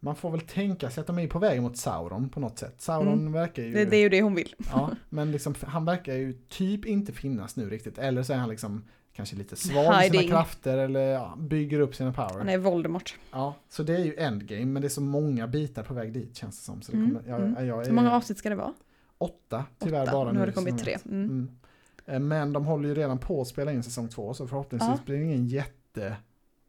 [0.00, 2.74] man får väl tänka sig att de är på väg mot Sauron på något sätt.
[2.80, 3.32] Sauron Mm.
[3.32, 3.72] verkar ju...
[3.72, 4.54] Det, det är ju det hon vill.
[4.72, 7.98] Ja, men liksom, han verkar ju typ inte finnas nu riktigt.
[7.98, 11.94] Eller så är han liksom kanske lite svag i sina krafter eller ja, bygger upp
[11.94, 12.38] sina power.
[12.38, 13.16] Han är Voldemort.
[13.30, 16.36] Ja, så det är ju endgame, men det är så många bitar på väg dit
[16.36, 16.82] känns det som.
[16.82, 17.66] Så det Mm, kommer, jag, mm.
[17.66, 18.74] jag är Hur många avsnitt ska det vara?
[19.18, 20.12] åtta, tyvärr Åtta.
[20.12, 20.96] bara Nu har det kommit jag tre.
[21.04, 21.24] Mm.
[21.24, 21.48] Mm.
[22.06, 24.98] Eh, Men de håller ju redan på att spela in säsong två, så förhoppningsvis Ja.
[25.06, 26.16] blir det ingen jätte...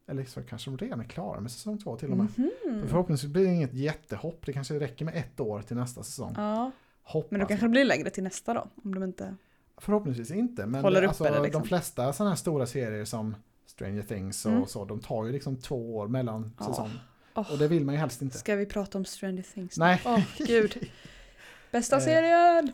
[0.10, 2.28] Eller så kanske de redan är klara med säsong två till och med.
[2.36, 6.34] För förhoppningsvis blir det inget jättehopp, det kanske räcker med ett år till nästa säsong.
[6.38, 6.72] Ja,
[7.04, 8.68] Hoppas men då kanske det blir längre till nästa då.
[8.84, 9.36] Om de inte...
[9.78, 11.62] Förhoppningsvis inte, men Håller uppe alltså, det, liksom.
[11.62, 13.36] de flesta sådana här stora serier som
[13.66, 14.66] Stranger Things och Mm.
[14.66, 16.66] så, de tar ju liksom två år mellan Ja.
[16.66, 16.90] säsong.
[17.36, 18.38] Åh, Och det vill man ju helst inte.
[18.38, 19.78] Ska vi prata om Stranger Things?
[19.78, 20.02] Nej.
[20.06, 20.90] Åh, gud.
[21.72, 22.72] Bästa Eh, serien!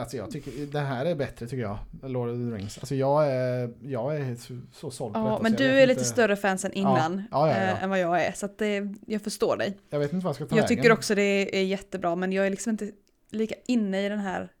[0.00, 2.78] Alltså jag tycker, det här är bättre tycker jag, Lord of the Rings.
[2.78, 5.42] Alltså jag är, jag är så, så såld på Ja, detta.
[5.42, 7.98] men du är vet lite inte, större fans än innan Ja, ja, eh, än vad
[8.00, 8.32] jag är.
[8.32, 9.78] Så det, jag förstår dig.
[9.90, 10.76] Jag vet inte vad jag ska ta Jag vägen.
[10.76, 12.90] tycker också det är jättebra men jag är liksom inte
[13.30, 14.52] lika inne i den här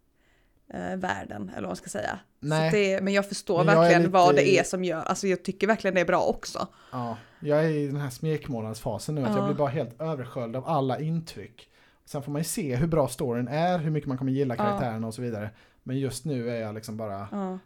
[0.74, 2.18] eh, världen, eller vad man ska säga.
[2.40, 2.70] Nej.
[2.70, 5.42] Det, men jag förstår Men jag verkligen lite vad det är som gör, alltså jag
[5.44, 6.68] tycker verkligen det är bra också.
[6.92, 9.36] Ja, jag är i den här smekmånadsfasen nu, att Ja.
[9.36, 11.68] jag blir bara helt översköljd av alla intryck.
[12.04, 15.06] Sen får man ju se hur bra storyn är, hur mycket man kommer gilla karaktärerna
[15.06, 15.50] och så vidare.
[15.82, 17.18] Men just nu är jag liksom bara,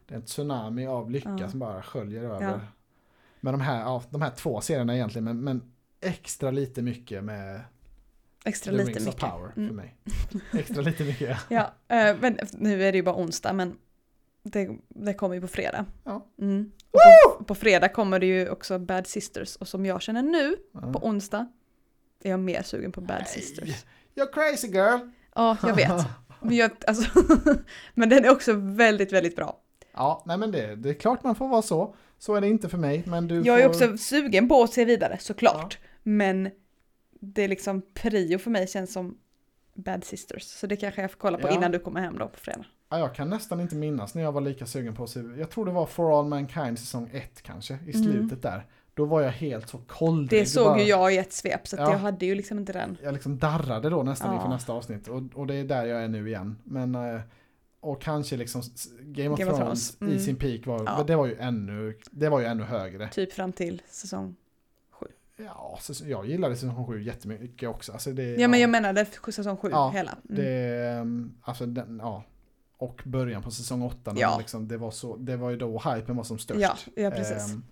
[0.06, 2.60] det är en tsunami av lycka som bara sköljer över.
[3.40, 5.62] Med de här, ja, de här två serierna egentligen, men, men
[6.00, 7.60] extra lite mycket med
[8.44, 9.20] extra The lite Rings mycket.
[9.20, 9.76] Power för Mm.
[9.76, 9.96] mig.
[10.52, 11.38] Extra lite mycket.
[11.48, 13.78] Ja, eh, men nu är det ju bara onsdag men
[14.42, 15.86] det, det kommer ju på fredag.
[16.04, 16.26] Ja.
[16.38, 16.72] Mm.
[17.38, 20.92] På, på fredag kommer det ju också Bad Sisters och som jag känner nu Ja.
[20.92, 21.46] på onsdag
[22.22, 23.84] är jag mer sugen på Bad Sisters.
[24.18, 24.98] You're crazy girl!
[25.34, 26.06] Ja, jag vet.
[26.40, 27.10] Men, jag, alltså,
[27.94, 29.60] men den är också väldigt, väldigt bra.
[29.94, 31.94] Ja, nej men det, det är klart man får vara så.
[32.18, 33.64] Så är det inte för mig, men du Jag får...
[33.64, 35.78] är också sugen på att se vidare såklart.
[36.02, 36.50] Men
[37.20, 39.18] det är liksom prio för mig känns som
[39.74, 40.42] Bad Sisters.
[40.42, 41.52] Så det kanske jag får kolla på Ja.
[41.54, 42.64] innan du kommer hem då på fredag.
[42.90, 45.20] Ja, jag kan nästan inte minnas när jag var lika sugen på att se.
[45.20, 48.66] Jag tror det var For All Mankind säsong 1 kanske, i slutet där.
[48.98, 50.42] Då var jag helt så koldrig.
[50.42, 51.90] Det såg bara, ju jag i ett svep så Ja.
[51.90, 52.96] jag hade ju liksom inte den.
[53.02, 54.34] Jag liksom darrade då nästan Ja.
[54.34, 55.08] inför nästa avsnitt.
[55.08, 56.58] Och, och det är där jag är nu igen.
[56.64, 57.20] Men, eh,
[57.80, 58.62] och kanske liksom
[59.00, 60.14] Game of Game Thrones, mm.
[60.14, 61.04] i sin peak var, Ja.
[61.06, 63.08] det var ju ännu, det var ju ännu högre.
[63.08, 64.36] Typ fram till säsong.
[65.44, 67.92] Ja, så, jag gillade säsong 7 jättemycket också.
[67.92, 70.10] Alltså det, Ja men jag menade säsong sju Ja, hela.
[70.10, 70.20] Mm.
[70.36, 72.24] Det, ehm, alltså den, ja.
[72.76, 74.38] Och början på säsong 8, Ja.
[74.38, 76.60] liksom, det, var så, det var ju då hypen var som störst.
[76.60, 77.52] Ja, ja precis.
[77.52, 77.62] Ehm,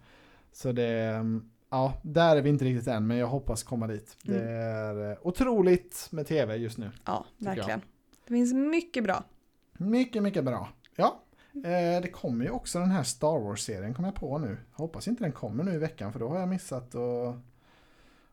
[0.57, 4.17] så det, ehm, ja, där är vi inte riktigt än, men jag hoppas komma dit.
[4.23, 4.49] Det Mm.
[4.49, 6.91] är eh, otroligt med tv just nu.
[7.07, 7.81] ja, verkligen.
[8.27, 9.25] Det finns mycket bra.
[9.73, 10.69] Mycket, mycket bra.
[10.97, 11.21] Ja,
[11.55, 14.57] eh, det kommer ju också den här Star Wars-serien, kommer jag på nu.
[14.71, 17.37] Jag hoppas inte den kommer nu i veckan, för då har jag missat att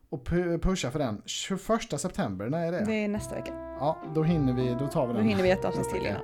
[0.08, 1.22] och pu- pusha för den.
[1.26, 2.84] 21 september, när är det?
[2.84, 3.52] Det är nästa vecka.
[3.80, 5.28] Ja, då hinner vi, då tar vi Då den.
[5.28, 6.22] hinner vi ett avsnitt till innan.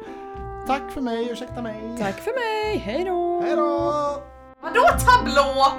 [0.66, 1.96] Tack för mig, ursäkta mig.
[1.98, 3.40] Tack för mig, hej då!
[3.40, 4.22] Hej då!
[4.62, 5.72] Vadå tablå?